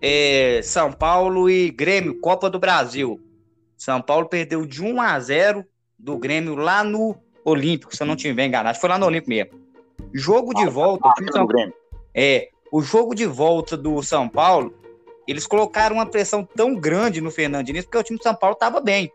[0.00, 3.20] É, São Paulo e Grêmio, Copa do Brasil.
[3.76, 5.64] São Paulo perdeu de 1 a 0
[5.96, 8.78] do Grêmio lá no Olímpico, se eu não estiver enganado.
[8.78, 9.60] Foi lá no Olímpico mesmo.
[10.12, 11.08] Jogo de volta.
[11.08, 11.46] Ah, São...
[12.14, 14.74] É, o jogo de volta do São Paulo,
[15.26, 18.54] eles colocaram uma pressão tão grande no Fernando Diniz, porque o time do São Paulo
[18.54, 19.10] estava bem.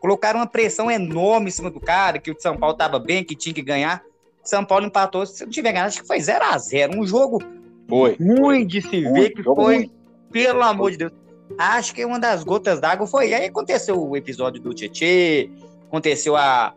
[0.00, 3.34] Colocaram uma pressão enorme em cima do cara, que o São Paulo estava bem, que
[3.34, 4.02] tinha que ganhar.
[4.42, 7.42] São Paulo empatou, se não tiver enganado, acho que foi 0 a 0 Um jogo
[7.88, 8.16] foi.
[8.20, 9.90] ruim de se ver, que foi,
[10.30, 11.12] pelo amor de Deus.
[11.58, 13.32] Acho que uma das gotas d'água foi.
[13.32, 15.50] Aí aconteceu o episódio do Tietê,
[15.86, 16.74] aconteceu a,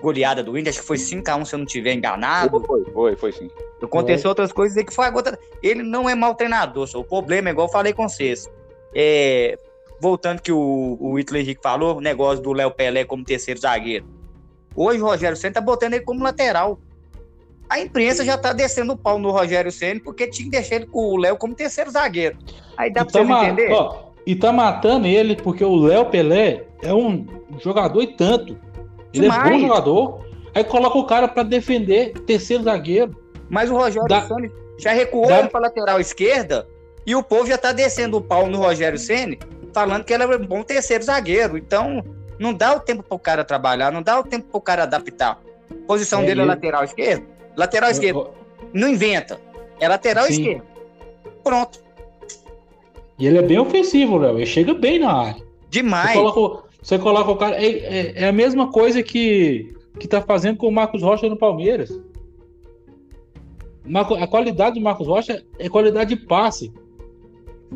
[0.00, 2.60] goleada do Inter, acho que foi 5x1, se eu não estiver enganado.
[2.60, 3.50] Foi, foi, foi sim.
[3.82, 4.28] Aconteceu foi.
[4.30, 5.38] outras coisas e que foi a gota.
[5.62, 7.00] Ele não é mau treinador, só.
[7.00, 8.50] o problema é igual eu falei com vocês.
[8.94, 9.58] É,
[10.00, 14.06] voltando que o, o Hitler Henrique falou, o negócio do Léo Pelé como terceiro zagueiro.
[14.74, 16.78] Hoje o Rogério Senna tá botando ele como lateral.
[17.68, 20.86] A imprensa já tá descendo o pau no Rogério Senna porque tinha que deixar ele
[20.86, 22.36] com o Léo como terceiro zagueiro.
[22.76, 23.70] Aí dá pra tá entender?
[23.72, 27.26] Ó, e tá matando ele porque o Léo Pelé é um
[27.58, 28.56] jogador e tanto.
[29.12, 29.46] Ele Demais.
[29.46, 30.26] é bom jogador.
[30.54, 33.16] Aí coloca o cara para defender terceiro zagueiro.
[33.48, 34.26] Mas o Rogério da...
[34.26, 35.48] Ceni já recuou da...
[35.48, 36.66] para lateral esquerda
[37.06, 39.38] e o povo já tá descendo o pau no Rogério Ceni,
[39.72, 41.56] falando que ele é um bom terceiro zagueiro.
[41.58, 42.04] Então,
[42.38, 45.40] não dá o tempo pro cara trabalhar, não dá o tempo pro cara adaptar.
[45.70, 47.26] A posição é dele é lateral esquerdo.
[47.56, 48.30] Lateral esquerdo.
[48.72, 49.40] Não inventa.
[49.78, 50.32] É lateral Sim.
[50.32, 50.62] esquerdo.
[51.42, 51.80] Pronto.
[53.18, 54.36] E ele é bem ofensivo, Léo.
[54.36, 55.42] Ele chega bem na área.
[55.68, 56.16] Demais.
[56.16, 57.56] Você coloca, você coloca o cara.
[57.56, 61.36] É, é, é, a mesma coisa que, que tá fazendo com o Marcos Rocha no
[61.36, 62.00] Palmeiras.
[63.94, 66.72] A qualidade do Marcos Rocha é qualidade de passe.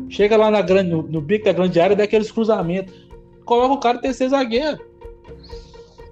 [0.09, 2.93] Chega lá na grande, no, no bico da grande área daqueles cruzamentos.
[3.43, 4.79] Coloca o cara terceiro zagueiro.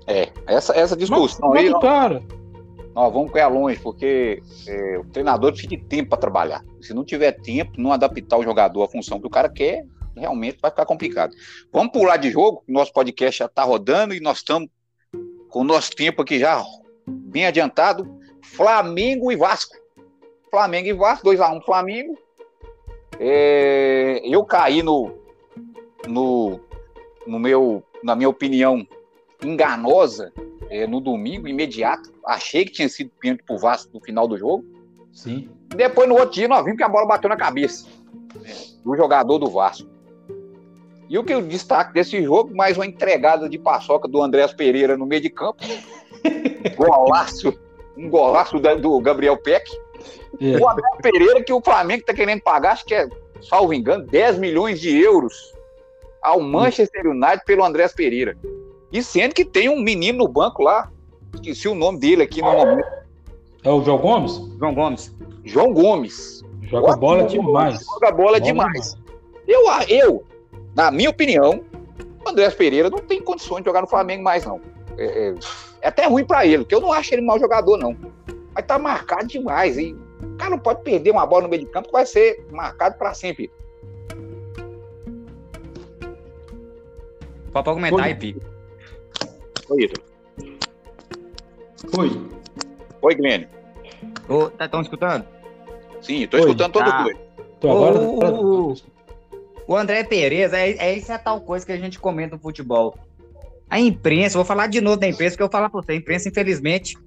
[0.06, 1.80] É, essa, essa discussão mas, aí.
[1.82, 2.22] cara.
[2.94, 6.64] Nós vamos ganhar longe, porque é, o treinador precisa de tempo para trabalhar.
[6.80, 9.84] Se não tiver tempo, não adaptar o jogador à função que o cara quer,
[10.16, 11.36] realmente vai ficar complicado.
[11.72, 14.70] Vamos pular de jogo, nosso podcast já está rodando e nós estamos
[15.50, 16.64] com o nosso tempo aqui já
[17.08, 18.20] bem adiantado.
[18.44, 19.76] Flamengo e Vasco.
[20.50, 22.18] Flamengo e Vasco, 2x1 um Flamengo.
[23.20, 25.12] É, eu caí no,
[26.08, 26.60] no,
[27.26, 28.86] no meu, na minha opinião,
[29.44, 30.32] enganosa
[30.70, 32.12] é, no domingo, imediato.
[32.26, 34.66] Achei que tinha sido pênalti pro Vasco no final do jogo.
[35.12, 35.50] Sim.
[35.68, 37.88] Depois, no outro dia, nós vimos que a bola bateu na cabeça
[38.84, 39.93] do jogador do Vasco.
[41.14, 44.98] E o que eu destaque desse jogo, mais uma entregada de paçoca do Andrés Pereira
[44.98, 45.64] no meio de campo.
[46.76, 47.54] golaço,
[47.96, 49.70] um golaço do Gabriel Peck.
[50.42, 50.58] É.
[50.58, 53.08] O Andrés Pereira que o Flamengo está querendo pagar, acho que é,
[53.48, 55.54] salvo engano, 10 milhões de euros
[56.20, 58.36] ao Manchester United pelo Andrés Pereira.
[58.92, 60.92] E sendo que tem um menino no banco lá,
[61.36, 62.88] esqueci o nome dele aqui no momento.
[63.64, 64.42] É o João Gomes?
[64.58, 65.16] João Gomes.
[65.44, 66.44] João Gomes.
[66.64, 67.86] Joga bola demais.
[67.86, 68.98] Joga bola, bola demais.
[69.46, 69.88] demais.
[69.88, 70.33] Eu, eu
[70.76, 71.64] na minha opinião,
[72.26, 74.60] o Andrés Pereira não tem condições de jogar no Flamengo mais, não.
[74.98, 75.36] É, é,
[75.82, 77.96] é até ruim para ele, porque eu não acho ele mau jogador, não.
[78.54, 79.78] Mas tá marcado demais.
[79.78, 82.46] E o cara não pode perder uma bola no meio de campo que vai ser
[82.52, 83.52] marcado para sempre.
[87.52, 88.36] Pode comentar aí, Pi.
[89.70, 90.06] Oi, Ítalo.
[91.98, 92.30] Oi.
[93.02, 93.46] Oi, Glenn.
[94.28, 95.26] Ô, tá tão escutando?
[96.02, 96.44] Sim, tô Oi.
[96.44, 97.04] escutando todo Tá.
[97.04, 97.20] mundo.
[97.60, 98.93] Tô agora.
[99.68, 102.98] O André Tereza, é, é isso é tal coisa que a gente comenta no futebol.
[103.70, 105.96] A imprensa, vou falar de novo da imprensa, porque eu vou falar pra você, a
[105.96, 106.98] imprensa, infelizmente,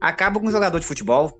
[0.00, 1.38] acaba com o jogador de futebol.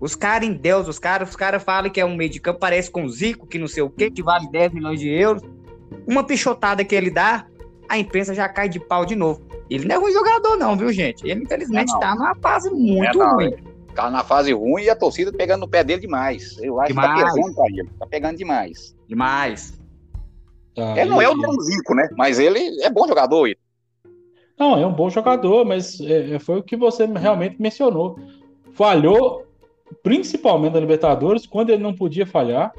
[0.00, 2.58] Os caras em Deus, os caras os cara falam que é um meio de campo,
[2.58, 5.42] parece com o Zico, que não sei o quê, que vale 10 milhões de euros.
[6.06, 7.46] Uma pichotada que ele dá,
[7.88, 9.46] a imprensa já cai de pau de novo.
[9.70, 11.26] Ele não é ruim jogador, não, viu, gente?
[11.26, 12.00] Ele, infelizmente, Não, não.
[12.00, 13.54] tá numa fase muito É, não, ruim.
[13.94, 16.58] Tá na fase ruim e a torcida pegando no pé dele demais.
[16.58, 17.34] Eu acho que tá Demais.
[17.34, 17.88] pesando pra ele.
[17.98, 18.95] Tá pegando demais.
[19.08, 19.78] Demais.
[20.74, 22.08] Tá, Ele não é o Dom Zico, né?
[22.16, 23.48] Mas ele é bom jogador.
[23.48, 23.66] Ítalo.
[24.58, 28.18] Não, é um bom jogador, mas é, foi o que você realmente mencionou.
[28.72, 29.46] Falhou,
[30.02, 32.72] principalmente na Libertadores, quando ele não podia falhar.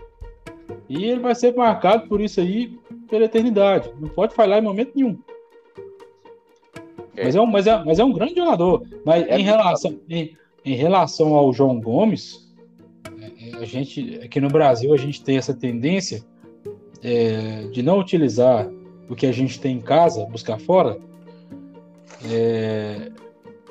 [0.89, 2.77] E ele vai ser marcado por isso aí
[3.09, 3.91] pela eternidade.
[3.99, 5.17] Não pode falhar em momento nenhum.
[7.15, 7.25] É.
[7.25, 8.83] Mas, é um, mas, é, mas é um grande jogador.
[9.05, 12.46] Mas É em, relação, em, em relação ao João Gomes, é, é,
[13.61, 16.23] a gente, aqui no Brasil a gente tem essa tendência
[17.03, 18.69] é, de não utilizar
[19.09, 20.97] o que a gente tem em casa, buscar fora.
[22.31, 23.11] É,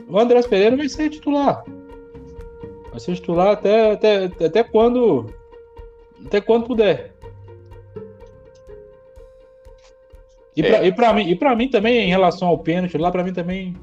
[0.09, 1.65] o Andrés Pereira vai ser titular.
[2.91, 5.27] Vai ser titular até, até, até quando
[6.25, 7.15] até quando puder.
[10.57, 10.69] E É.
[10.69, 13.33] pra, e pra mim, e pra mim também, em relação ao pênalti, lá pra mim
[13.33, 13.77] também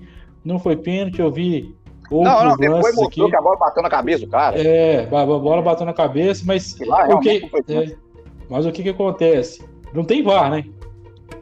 [0.43, 1.75] não foi pênalti, eu vi
[2.11, 3.29] Não, não, depois mostrou aqui.
[3.31, 4.55] que a bola bateu na cabeça do cara.
[4.61, 7.95] É, a bola bateu na cabeça, mas lá o que, é,
[8.49, 9.63] mas o que que acontece?
[9.93, 10.65] Não tem VAR, né?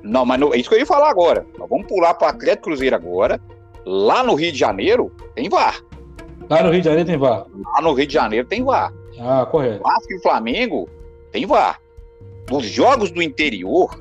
[0.03, 1.45] Não, mas não- é isso que eu ia falar agora.
[1.57, 3.39] Nós vamos pular para Atlético Cruzeiro agora.
[3.85, 5.81] Lá no Rio de Janeiro tem VAR.
[6.49, 7.45] Lá no Rio de Janeiro tem VAR.
[7.75, 8.93] Lá no Rio de Janeiro tem VAR.
[9.19, 9.81] Ah, correto.
[9.83, 10.87] Vasco e Flamengo
[11.31, 11.79] tem VAR.
[12.49, 13.99] Nos jogos do interior,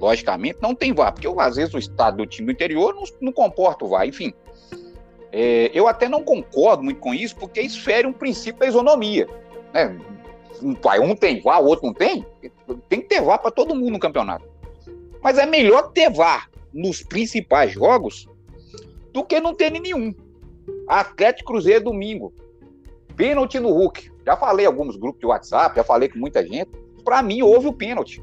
[0.00, 3.32] logicamente, não tem VAR, porque às vezes o estado do time do interior não, não
[3.32, 4.06] comporta o VAR.
[4.06, 4.32] Enfim,
[5.36, 9.28] é, eu até não concordo muito com isso, porque isso fere um princípio da isonomia.
[9.72, 9.98] Né?
[10.62, 12.24] Um, tem VAR, o outro não tem.
[12.88, 14.48] Tem que ter VAR para todo mundo no campeonato.
[15.20, 18.28] Mas é melhor ter VAR nos principais jogos
[19.12, 20.14] do que não ter nenhum.
[20.86, 22.32] Atlético Cruzeiro domingo.
[23.16, 24.12] Pênalti no Hulk.
[24.24, 26.70] Já falei em alguns grupos de WhatsApp, já falei com muita gente.
[27.04, 28.22] Para mim, houve o pênalti.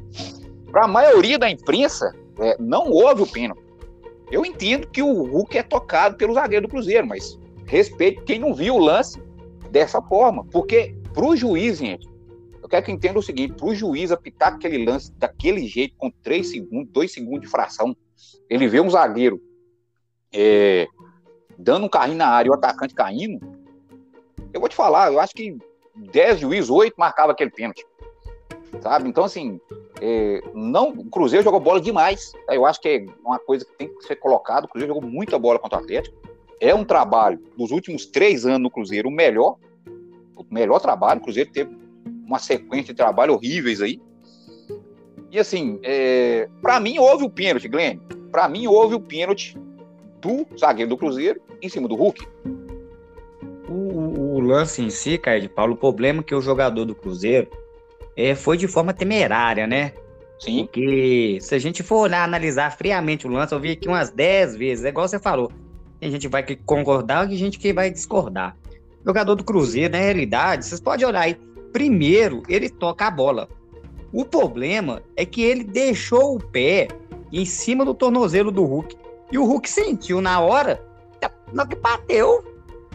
[0.71, 3.61] Para a maioria da imprensa, é, não houve o pênalti.
[4.31, 8.53] Eu entendo que o Hulk é tocado pelo zagueiro do Cruzeiro, mas respeito quem não
[8.53, 9.21] viu o lance
[9.69, 10.45] dessa forma.
[10.45, 12.07] Porque para o juiz, gente,
[12.61, 16.09] eu quero que entenda o seguinte: para o juiz apitar aquele lance daquele jeito, com
[16.09, 17.95] 3 segundos, 2 segundos de fração,
[18.49, 19.41] ele vê um zagueiro
[20.33, 20.87] é,
[21.57, 23.39] dando um carrinho na área e o atacante caindo,
[24.53, 25.57] eu vou te falar, eu acho que
[25.95, 27.85] 10 juízes, 8 marcava aquele pênalti.
[28.79, 29.09] Sabe?
[29.09, 29.59] Então, assim,
[29.99, 32.31] é, não, o Cruzeiro jogou bola demais.
[32.47, 32.55] tá?
[32.55, 34.65] Eu acho que é uma coisa que tem que ser colocado.
[34.65, 36.17] O Cruzeiro jogou muita bola contra o Atlético.
[36.59, 39.57] É um trabalho, dos últimos três anos no Cruzeiro, o melhor.
[40.35, 41.19] O melhor trabalho.
[41.19, 41.75] O Cruzeiro teve
[42.25, 44.01] uma sequência de trabalho horríveis aí.
[45.29, 47.97] E assim, é, para mim houve o pênalti, Glenn.
[48.31, 49.57] Para mim houve o pênalti
[50.21, 52.25] do zagueiro do Cruzeiro em cima do Hulk.
[53.67, 56.85] O, o- o lance em si, Caio de Paulo, o problema é que o jogador
[56.85, 57.49] do Cruzeiro
[58.15, 59.93] é, foi de forma temerária, né?
[60.39, 64.09] Sim, Porque se a gente for olhar, analisar friamente o lance, eu vi aqui umas
[64.09, 65.51] 10 vezes, é igual você falou.
[65.99, 68.57] Tem gente que vai concordar e gente que vai discordar.
[69.03, 71.37] O jogador do Cruzeiro, na realidade, vocês podem olhar aí.
[71.71, 73.47] Primeiro, ele toca a bola.
[74.11, 76.87] O problema é que ele deixou o pé
[77.31, 78.95] em cima do tornozelo do Hulk.
[79.31, 80.83] E o Hulk sentiu na hora,
[81.53, 82.43] na que bateu,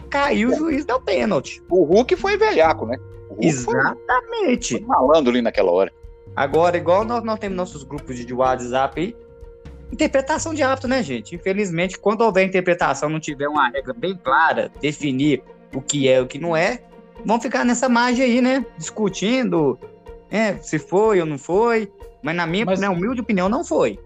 [0.09, 1.61] caiu o juiz deu pênalti.
[1.69, 2.97] o Hulk foi velhaco, né?
[3.39, 4.79] Exatamente.
[4.81, 5.91] malandro ali naquela hora.
[6.35, 9.15] Agora, igual nós, nós temos nossos grupos de WhatsApp aí,
[9.91, 11.35] interpretação de hábito, né, gente?
[11.35, 15.41] Infelizmente, quando houver interpretação, não tiver uma regra bem clara, definir
[15.73, 16.83] o que é e o que não é,
[17.25, 18.65] vão ficar nessa margem aí, né?
[18.77, 19.79] Discutindo
[20.29, 21.91] é, se foi ou não foi.
[22.21, 23.99] Mas na minha Mas- na humilde opinião, não foi.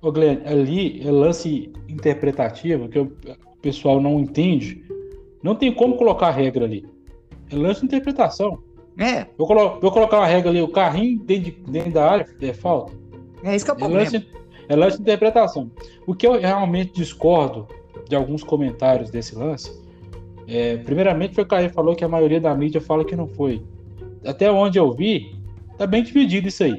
[0.00, 3.12] Ô, Glenn, ali é lance interpretativo que o
[3.60, 4.84] pessoal não entende.
[5.42, 6.86] Não tem como colocar regra ali.
[7.50, 8.62] É lance de interpretação.
[8.98, 12.26] É, Vou, colo- vou colocar uma regra ali, o carrinho dentro, de- dentro da área
[12.40, 12.92] é falta.
[13.44, 14.02] é isso que é o É problema.
[14.04, 14.26] lance,
[14.68, 15.70] é lance de interpretação.
[16.06, 17.66] O que eu realmente discordo
[18.08, 19.70] de alguns comentários desse lance,
[20.48, 23.62] é, primeiramente foi o Caio falou que a maioria da mídia fala que não foi.
[24.24, 25.34] Até onde eu vi,
[25.76, 26.76] tá bem dividido isso aí.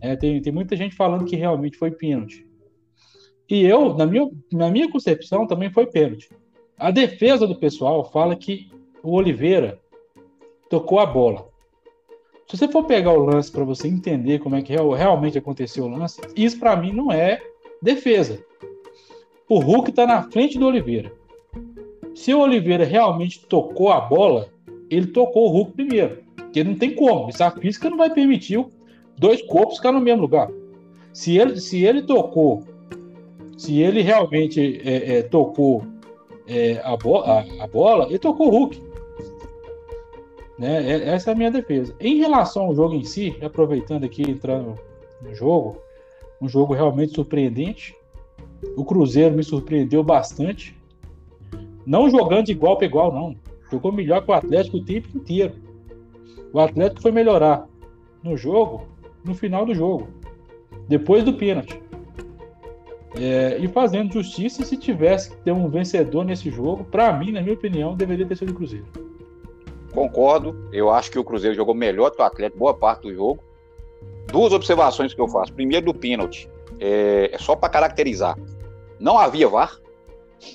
[0.00, 2.44] É, tem, tem muita gente falando que realmente foi pênalti.
[3.48, 6.28] E eu, na minha, na minha concepção, também foi pênalti.
[6.76, 8.68] A defesa do pessoal fala que
[9.02, 9.78] o Oliveira
[10.72, 11.48] tocou a bola.
[12.48, 15.84] Se você for pegar o lance para você entender como é que real- realmente aconteceu
[15.84, 17.42] o lance, isso para mim não é
[17.82, 18.42] defesa.
[19.46, 21.12] O Hulk está na frente do Oliveira.
[22.14, 24.48] Se o Oliveira realmente tocou a bola,
[24.88, 26.22] ele tocou o Hulk primeiro.
[26.36, 27.28] Porque não tem como.
[27.28, 28.64] Essa física não vai permitir
[29.18, 30.50] dois corpos ficar no mesmo lugar.
[31.12, 32.62] Se ele, se ele tocou,
[33.58, 35.84] se ele realmente é, é, tocou
[36.46, 38.91] é, a, bo a, a, bola, ele tocou o Hulk.
[40.62, 40.92] Né?
[40.92, 41.92] É, essa é a minha defesa.
[41.98, 44.78] Em relação ao jogo em si, aproveitando aqui, entrando
[45.20, 45.76] no jogo,
[46.40, 47.96] um jogo realmente surpreendente.
[48.76, 50.80] O Cruzeiro me surpreendeu bastante.
[51.84, 53.34] Não jogando de igual para igual, não.
[53.72, 55.54] Jogou melhor que o Atlético o tempo inteiro.
[56.52, 57.66] O Atlético foi melhorar
[58.22, 58.86] no jogo,
[59.24, 60.06] no final do jogo,
[60.86, 61.82] depois do pênalti.
[63.16, 67.42] É, e fazendo justiça, se tivesse que ter um vencedor nesse jogo, para mim, na
[67.42, 68.86] minha opinião, deveria ter sido o Cruzeiro.
[69.94, 70.68] Concordo.
[70.72, 73.42] Eu acho que o Cruzeiro jogou melhor que o Atlético boa parte do jogo.
[74.26, 75.52] Duas observações que eu faço.
[75.52, 76.48] Primeiro, do pênalti.
[76.80, 78.38] É, é só para caracterizar.
[78.98, 79.78] Não havia VAR.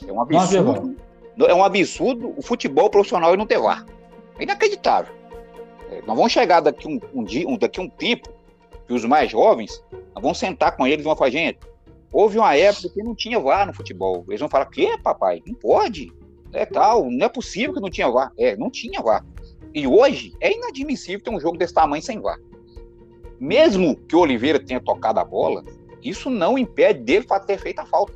[0.07, 0.95] É um absurdo.
[1.47, 3.85] É um absurdo o futebol profissional não ter VAR.
[4.39, 5.13] É inacreditável.
[5.91, 8.29] É, nós vamos chegar daqui um, um dia, um, daqui um tempo,
[8.85, 11.59] que os mais jovens, nós vamos sentar com eles e vão falar, gente,
[12.11, 14.25] houve uma época que não tinha VAR no futebol.
[14.27, 15.41] Eles vão falar, que, papai?
[15.45, 16.11] Não pode.
[16.53, 18.31] É tal, não é possível que não tinha VAR.
[18.37, 19.25] É, não tinha VAR.
[19.73, 22.39] E hoje é inadmissível ter um jogo desse tamanho sem VAR.
[23.39, 25.63] Mesmo que o Oliveira tenha tocado a bola,
[26.01, 28.13] isso não impede dele ter feito a falta.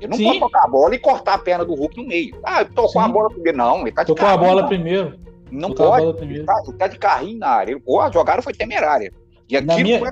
[0.00, 0.24] Ele não Sim.
[0.24, 2.38] pode tocar a bola e cortar a perna do Hulk no meio.
[2.42, 2.98] Ah, tocou Sim.
[2.98, 3.58] a bola primeiro.
[3.58, 5.18] Não, ele tá de Tocou a bola primeiro.
[5.50, 6.24] Não tocou pode.
[6.24, 7.80] Ele tá, ele tá, de carrinho na área.
[7.86, 9.12] Ou a jogada foi temerária.
[9.48, 9.98] E aquilo minha...
[9.98, 10.10] foi,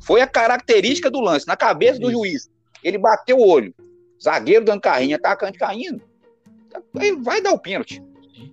[0.00, 2.50] foi, a característica do lance, na cabeça do juiz.
[2.82, 3.74] Ele bateu o olho.
[4.22, 6.02] Zagueiro dando carrinho, atacante caindo.
[7.22, 8.02] Vai dar o pênalti.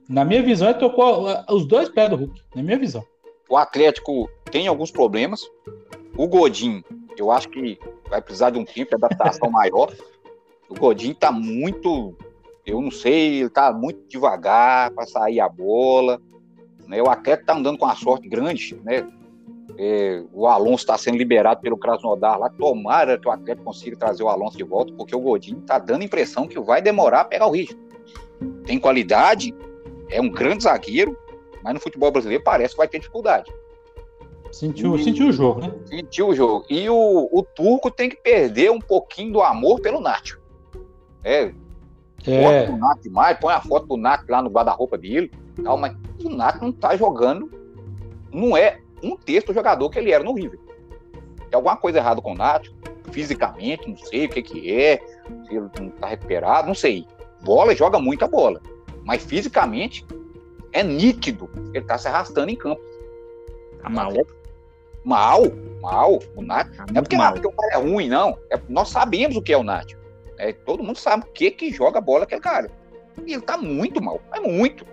[0.10, 2.41] Na minha visão, ele tocou os dois pés do Hulk.
[2.56, 3.03] Na minha visão.
[3.49, 5.41] O Atlético tem alguns problemas.
[6.17, 6.84] O Godin,
[7.17, 7.77] eu acho que
[8.10, 9.91] vai precisar de um tempo de adaptação maior.
[10.69, 12.15] O Godin tá muito,
[12.65, 16.21] eu não sei, ele tá muito devagar para sair a bola.
[16.88, 17.01] Né?
[17.01, 19.08] O Atlético tá andando com uma sorte grande, né?
[19.80, 22.49] É, o Alonso está sendo liberado pelo Krasnodar lá.
[22.49, 26.01] Tomara que o Atlético consiga trazer o Alonso de volta, porque o Godin tá dando
[26.01, 27.87] a impressão que vai demorar a pegar o ritmo.
[28.67, 29.56] Tem qualidade,
[30.10, 31.17] é um grande zagueiro,
[31.63, 33.51] mas no futebol brasileiro parece que vai ter dificuldade.
[34.51, 35.73] Sentiu, e, sentiu o jogo, né?
[35.86, 36.65] Sentiu o jogo.
[36.69, 40.39] E o, o turco tem que perder um pouquinho do amor pelo Nacho.
[41.23, 41.53] É.
[42.25, 42.65] É.
[42.65, 45.32] Bota o Nath demais, põe a foto do Nath lá no guarda-roupa dele.
[45.63, 47.49] Tal, mas o Nath não tá jogando.
[48.32, 50.60] Não é um terço do jogador que ele era no River.
[51.49, 52.67] Tem alguma coisa errada com o Nath,
[53.12, 54.97] fisicamente, não sei o que, que é,
[55.47, 57.06] se ele não tá recuperado, não sei.
[57.47, 58.62] Bola joga muita bola.
[59.05, 60.05] Mas fisicamente
[60.73, 61.49] é nítido.
[61.73, 62.81] Ele tá se arrastando em campo.
[63.81, 64.12] Tá mal.
[65.05, 65.43] Mal,
[65.81, 66.19] mal.
[66.36, 66.75] O Nath.
[66.75, 67.31] Tá não é porque, mal.
[67.31, 68.38] porque o cara é ruim, não.
[68.51, 69.93] É, nós sabemos o que é o Nath.
[70.38, 72.69] É, todo mundo sabe o que que joga bola aquele cara.
[73.25, 74.19] E ele tá muito mal.
[74.33, 74.86] É muito.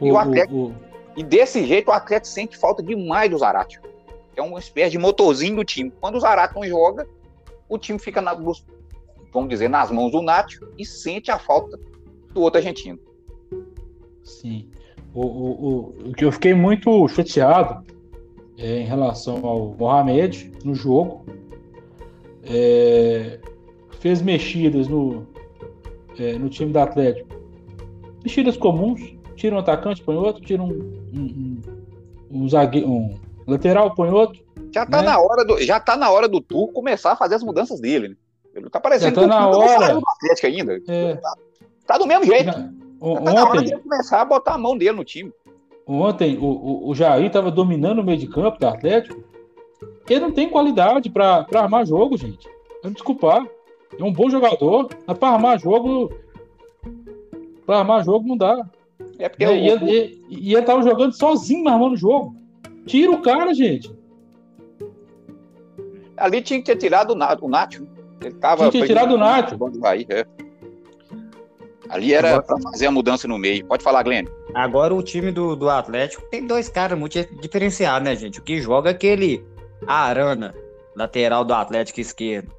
[0.00, 0.74] O, e o o...
[1.16, 3.80] E desse jeito o Atlético sente falta demais do Zarate.
[4.34, 5.92] É uma espécie de motorzinho do time.
[6.00, 7.06] Quando o Zarate não joga,
[7.68, 8.36] o time fica, na,
[9.32, 11.78] vamos dizer, nas mãos do Nacho e sente a falta
[12.32, 12.98] do outro argentino.
[14.22, 14.68] Sim.
[15.14, 17.84] O, o, o, que eu fiquei muito chateado
[18.58, 21.24] é, em relação ao Mohamed no jogo.
[22.44, 23.38] É,
[24.00, 25.26] fez mexidas no,
[26.18, 27.28] é, no time do Atlético.
[28.22, 29.16] Mexidas comuns.
[29.36, 30.42] Tira um atacante, põe outro.
[30.42, 30.70] Tira um,
[31.12, 31.60] um, um,
[32.30, 34.42] um zagueiro, um lateral, põe outro.
[34.72, 35.08] Já tá, né?
[35.08, 38.08] na hora do, já tá na hora do Turco começar a fazer as mudanças dele.
[38.08, 38.16] Né?
[38.54, 39.94] Ele tá parecendo tá na hora.
[39.94, 40.82] do Atlético ainda.
[40.88, 41.14] É.
[41.16, 41.34] Tá,
[41.86, 42.44] tá, do mesmo jeito.
[42.44, 45.32] Já, Ontem, tá hora de começar a botar a mão dele no time.
[45.86, 49.22] Ontem o, o, o Jair estava dominando o meio de campo do Atlético.
[50.08, 52.48] Ele não tem qualidade para armar jogo, gente.
[52.82, 53.46] Vamos desculpar.
[53.98, 56.12] É um bom jogador, mas para armar jogo.
[57.66, 58.68] Para armar jogo não dá.
[59.18, 62.34] É porque é, e, ele, e, ele tava jogando sozinho armando o jogo.
[62.86, 63.94] Tira o cara, gente.
[66.16, 67.86] Ali tinha que ter tirado o Nacho.
[68.22, 69.56] Ele tava, tinha tirado o Nacho.
[69.84, 70.24] Aí, é.
[71.88, 73.66] Ali era para fazer a mudança no meio.
[73.66, 74.24] Pode falar, Glenn.
[74.54, 78.38] Agora o time do, do Atlético tem dois caras muito diferenciados, né, gente?
[78.38, 79.44] O que joga é aquele
[79.86, 80.54] Arana,
[80.96, 82.50] lateral do Atlético esquerdo.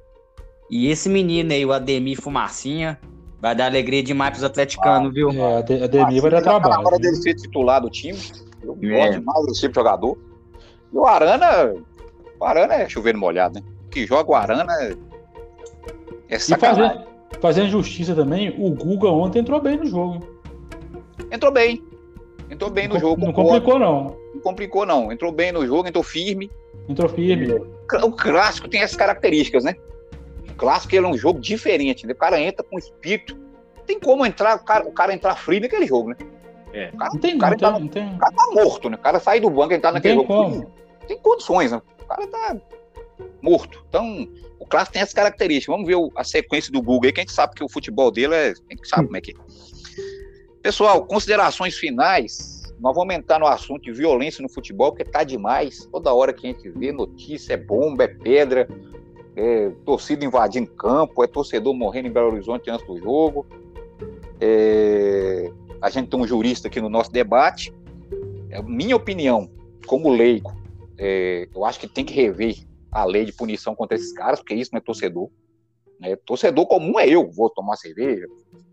[0.70, 2.98] E esse menino aí, o Ademir Fumacinha,
[3.40, 5.30] vai dar alegria demais pros atleticanos, ah, viu?
[5.30, 6.74] É, Ademir vai dar trabalho.
[6.74, 8.18] Tá na hora dele ser titular do time.
[8.62, 8.98] Eu é.
[8.98, 10.18] gosto demais desse tipo de jogador.
[10.92, 11.74] E o Arana,
[12.38, 13.66] o Arana é chovendo molhado, né?
[13.86, 14.96] O que joga o Arana
[16.28, 17.04] é, é sacanagem.
[17.40, 20.26] Fazendo justiça também, o Guga ontem entrou bem no jogo.
[21.30, 21.82] Entrou bem.
[22.50, 23.26] Entrou bem no não, jogo.
[23.26, 24.16] Não complicou, não.
[24.34, 25.12] Não complicou, não.
[25.12, 26.50] Entrou bem no jogo, entrou firme.
[26.88, 27.52] Entrou firme.
[28.02, 29.74] O clássico tem essas características, né?
[30.48, 32.12] O clássico ele é um jogo diferente, né?
[32.12, 33.36] O cara entra com espírito.
[33.86, 36.16] Tem como entrar, o cara, o cara entrar frio naquele jogo, né?
[36.72, 36.90] É.
[36.92, 38.14] O cara, não tem, o cara, não, tá, tem, não tem.
[38.14, 38.96] O cara tá morto, né?
[38.96, 40.42] O cara sai do banco e entrar Não naquele tem jogo.
[40.42, 40.60] como.
[40.60, 40.72] Tem,
[41.08, 41.82] tem condições, né?
[42.02, 42.56] O cara tá
[43.42, 43.84] morto.
[43.88, 45.72] Então, o clássico tem essas características.
[45.72, 48.10] Vamos ver o- a sequência do Google aí, que a gente sabe que o futebol
[48.10, 48.48] dele é.
[48.50, 49.34] A gente sabe como é que é.
[50.62, 52.62] Pessoal, considerações finais.
[52.80, 55.86] Nós vamos entrar no assunto de violência no futebol, porque tá demais.
[55.92, 58.68] Toda hora que a gente vê notícia, é bomba, é pedra,
[59.36, 63.46] é torcida invadindo campo, é torcedor morrendo em Belo Horizonte antes do jogo.
[64.40, 65.50] É,
[65.80, 67.72] a gente tem um jurista aqui no nosso debate.
[68.50, 69.50] É, minha opinião,
[69.86, 70.54] como leigo,
[70.98, 72.56] é, eu acho que tem que rever
[72.94, 75.28] a lei de punição contra esses caras, porque isso não é torcedor.
[75.98, 76.14] né?
[76.16, 78.26] Torcedor comum é eu, vou tomar cerveja,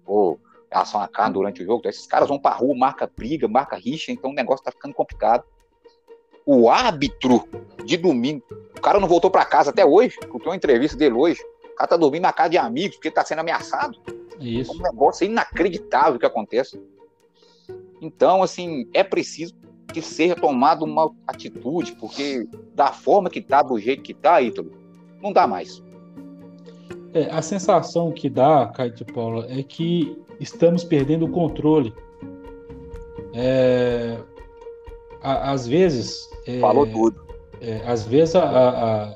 [0.06, 1.88] vou assar uma carne durante o jogo.
[1.90, 5.44] Esses caras vão pra rua, marca briga, marca rixa, então o negócio tá ficando complicado.
[6.46, 7.48] O árbitro
[7.86, 8.44] de domingo,
[8.78, 11.42] o cara não voltou pra casa até hoje, porque uma entrevista dele hoje.
[11.72, 14.00] O cara tá dormindo na casa de amigos porque tá sendo ameaçado.
[14.40, 14.74] É Isso.
[14.74, 16.80] um negócio inacreditável que acontece.
[18.00, 19.56] Então, assim, é preciso
[19.92, 24.72] que seja tomada uma atitude, porque da forma que tá, do jeito que tá, Ítalo,
[25.22, 25.84] não dá mais.
[27.14, 31.94] É, a sensação que dá, Caio de Paula, é que estamos perdendo o controle.
[33.34, 34.18] É,
[35.22, 37.22] a- às vezes, é, Falou tudo.
[37.62, 39.16] é, às vezes a- a- a-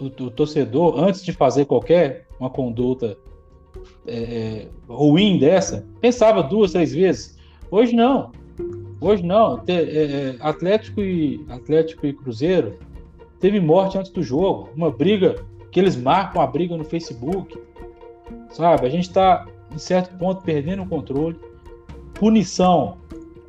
[0.00, 3.16] o, o torcedor, antes de fazer qualquer uma conduta
[4.06, 7.36] é, é, ruim dessa, pensava duas, três vezes.
[7.70, 8.32] Hoje não.
[9.00, 9.58] Hoje não.
[9.58, 12.78] Te- é, é, Atlético, e, Atlético e Cruzeiro
[13.40, 14.70] teve morte antes do jogo.
[14.74, 15.36] Uma briga
[15.70, 17.58] que eles marcam a briga no Facebook.
[18.50, 18.86] Sabe?
[18.86, 21.38] A gente está, em certo ponto, perdendo o controle.
[22.14, 22.98] Punição,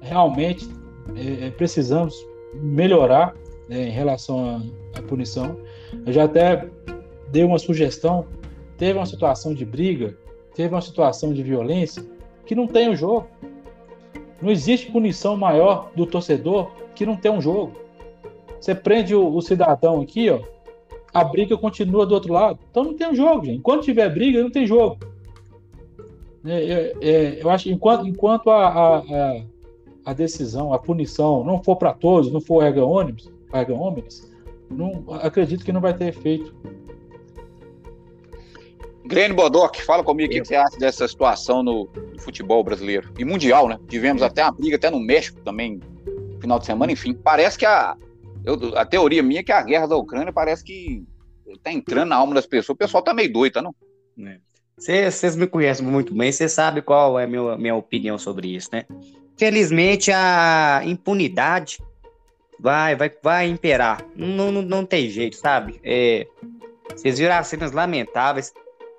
[0.02, 0.70] realmente,
[1.16, 2.16] é, é, precisamos
[2.54, 3.34] melhorar
[3.68, 4.62] né, em relação
[4.95, 5.58] à, à punição.
[6.06, 6.70] Eu já até
[7.32, 8.26] dei uma sugestão.
[8.78, 10.18] Teve uma situação de briga,
[10.56, 12.02] teve uma situação de violência
[12.45, 13.28] que não tem o jogo.
[14.42, 17.74] Não existe punição maior do torcedor que não tem um jogo.
[18.60, 20.40] Você prende o, o cidadão aqui, ó,
[21.14, 22.60] a briga continua do outro lado.
[22.70, 23.58] Então não tem um jogo, gente.
[23.58, 24.98] Enquanto tiver briga, não tem jogo.
[26.46, 29.42] É, é, é, eu acho que enquanto, enquanto a, a, a,
[30.06, 33.30] a decisão, a punição não for para todos, não for erga ônibus,
[33.70, 34.32] omnes,
[34.70, 36.54] não acredito que não vai ter efeito.
[39.10, 43.12] Grêmio Bodoc, fala comigo o que que você acha dessa situação no, no futebol brasileiro
[43.18, 43.80] e mundial, né?
[43.89, 45.80] Tivemos até uma briga até no México também,
[46.39, 47.14] final de semana, enfim.
[47.16, 47.97] Parece que a,
[48.45, 51.03] eu- a teoria minha é que a guerra da Ucrânia parece que
[51.64, 52.76] tá entrando na alma das pessoas.
[52.76, 53.74] O pessoal tá meio doido, tá não?
[54.78, 58.70] Vocês me conhecem muito bem, vocês sabem qual é a minha, minha opinião sobre isso,
[58.72, 58.86] né?
[59.38, 61.80] Felizmente, a impunidade
[62.60, 64.05] vai, vai, vai imperar.
[64.16, 65.80] Não, não, não tem jeito, sabe?
[65.84, 66.28] É,
[66.95, 68.53] vocês viram as cenas lamentáveis.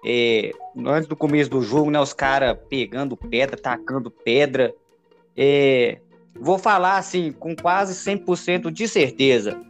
[0.04, 0.52] É,
[0.86, 2.00] antes do começo do jogo, né?
[2.00, 4.74] Os caras pegando pedra, tacando pedra.
[5.36, 5.98] É,
[6.38, 9.60] vou falar assim, com quase 100% de certeza.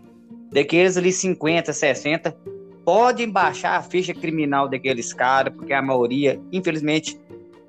[0.52, 2.36] Daqueles ali 50, 60,
[2.84, 7.20] podem baixar a ficha criminal daqueles caras, porque a maioria, infelizmente,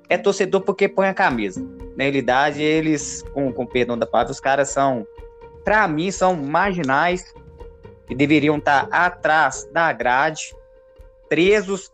[0.08, 1.64] é torcedor porque põe a camisa.
[1.96, 5.06] Na realidade, eles, com, com perdão da palavra, os caras são,
[5.64, 7.34] pra mim, são marginais
[8.06, 10.54] que deveriam estar atrás da grade,
[11.28, 11.90] presos,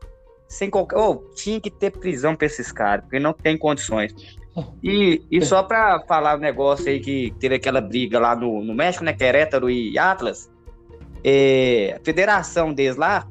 [0.48, 0.96] sem qualquer.
[0.98, 4.14] Oh, tinha que ter prisão pra esses caras, porque não tem condições.
[4.82, 8.74] E, e só pra falar um negócio aí que teve aquela briga lá no, no
[8.74, 9.12] México, né?
[9.12, 10.50] Querétaro e Atlas,
[11.22, 13.24] é, a federação deles lá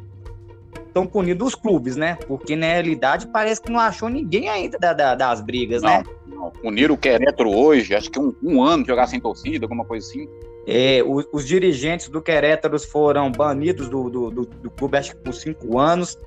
[0.87, 2.17] estão punindo os clubes, né?
[2.27, 6.01] Porque na realidade parece que não achou ninguém ainda da- da- das brigas, né?
[6.25, 9.83] Não, Uniram o Querétaro hoje, acho que um, um ano de jogar sem torcida, alguma
[9.83, 10.29] coisa assim.
[10.65, 15.21] É, o- os, dirigentes do Querétaro foram banidos do, do, do- do clube, acho que
[15.23, 16.17] por cinco anos.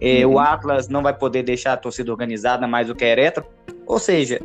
[0.00, 0.34] É, Uhum.
[0.34, 3.46] O Atlas não vai poder deixar a torcida organizada, mais o Querétaro.
[3.86, 4.40] Ou seja,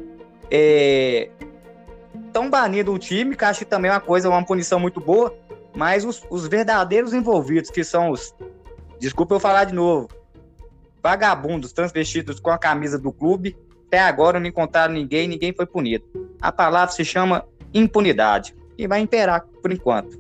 [2.28, 5.34] estão banindo o time, que acho que também é uma coisa, uma punição muito boa,
[5.76, 8.36] mas os, os verdadeiros envolvidos, que são os.
[9.00, 10.10] Desculpa eu falar de novo.
[11.02, 13.56] Vagabundos transvestidos com a camisa do clube,
[13.88, 16.04] até agora não encontraram ninguém, ninguém foi punido.
[16.42, 20.20] A palavra se chama impunidade e vai imperar por enquanto.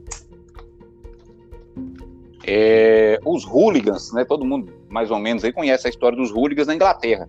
[2.47, 4.23] É, os hooligans, né?
[4.23, 7.27] Todo mundo mais ou menos aí conhece a história dos hooligans na Inglaterra.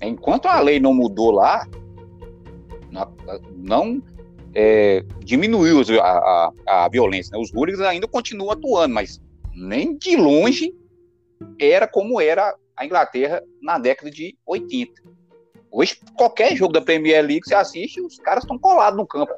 [0.00, 1.66] Enquanto a lei não mudou lá,
[3.56, 4.00] não
[4.54, 7.32] é, diminuiu a, a, a violência.
[7.32, 7.42] Né?
[7.42, 9.20] Os hooligans ainda continuam atuando, mas
[9.56, 10.72] nem de longe
[11.58, 15.02] era como era a Inglaterra na década de 80.
[15.68, 19.34] Hoje, qualquer jogo da Premier League que você assiste, os caras estão colados no campo.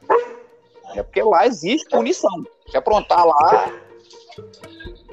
[0.94, 2.44] É porque lá existe punição.
[2.68, 3.72] Se aprontar lá,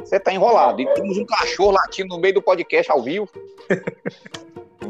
[0.05, 0.79] Você tá enrolado.
[0.79, 3.27] E temos um cachorro latindo no meio do podcast ao vivo.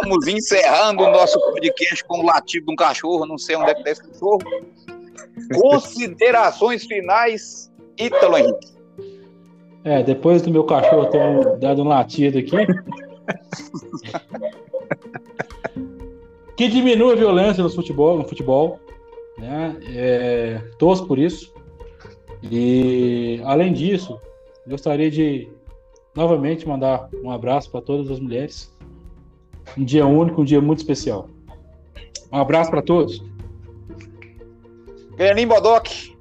[0.00, 3.26] Vamos encerrando o nosso podcast com o latido de um cachorro.
[3.26, 4.38] Não sei onde é que tá esse cachorro.
[5.60, 8.72] Considerações finais, Ítalo Henrique.
[9.84, 12.56] É, depois do meu cachorro ter dado um latido aqui.
[16.56, 18.78] que diminua a violência no futebol, no futebol.
[19.38, 19.76] Né?
[19.92, 21.52] É, torço por isso.
[22.42, 24.20] E além disso,
[24.66, 25.48] gostaria de
[26.14, 28.72] novamente mandar um abraço para todas as mulheres.
[29.76, 31.28] Um dia único, um dia muito especial.
[32.32, 33.22] Um abraço para todos.
[35.16, 36.12] Grenim Bodoc.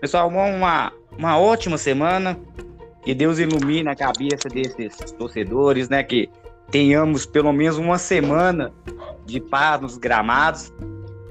[0.00, 2.38] Pessoal, uma, uma ótima semana.
[3.02, 6.04] Que Deus ilumine a cabeça desses torcedores, né?
[6.04, 6.30] Que
[6.70, 8.72] tenhamos pelo menos uma semana
[9.26, 10.72] de paz nos gramados.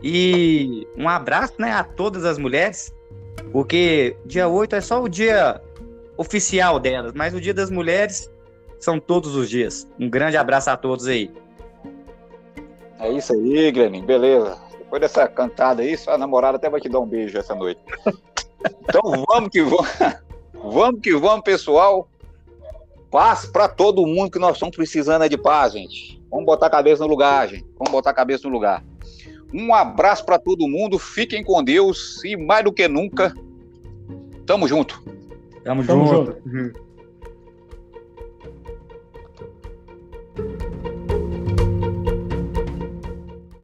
[0.03, 2.93] E um abraço né, a todas as mulheres,
[3.51, 5.61] porque dia 8 é só o dia
[6.17, 8.31] oficial delas, mas o dia das mulheres
[8.79, 9.87] são todos os dias.
[9.99, 11.31] Um grande abraço a todos aí.
[12.99, 14.57] É isso aí, Greninho, beleza.
[14.77, 17.81] Depois dessa cantada aí, sua namorada até vai te dar um beijo essa noite.
[18.83, 19.87] Então vamos que vamos.
[20.63, 22.07] Vamos que vamos, pessoal.
[23.09, 26.21] Paz para todo mundo que nós estamos precisando é de paz, gente.
[26.29, 27.65] Vamos botar a cabeça no lugar, gente.
[27.79, 28.83] Vamos botar a cabeça no lugar.
[29.53, 30.97] Um abraço para todo mundo.
[30.97, 33.33] Fiquem com Deus e mais do que nunca,
[34.45, 35.03] tamo junto.
[35.63, 36.37] Tamo, tamo junto.
[36.45, 36.90] junto.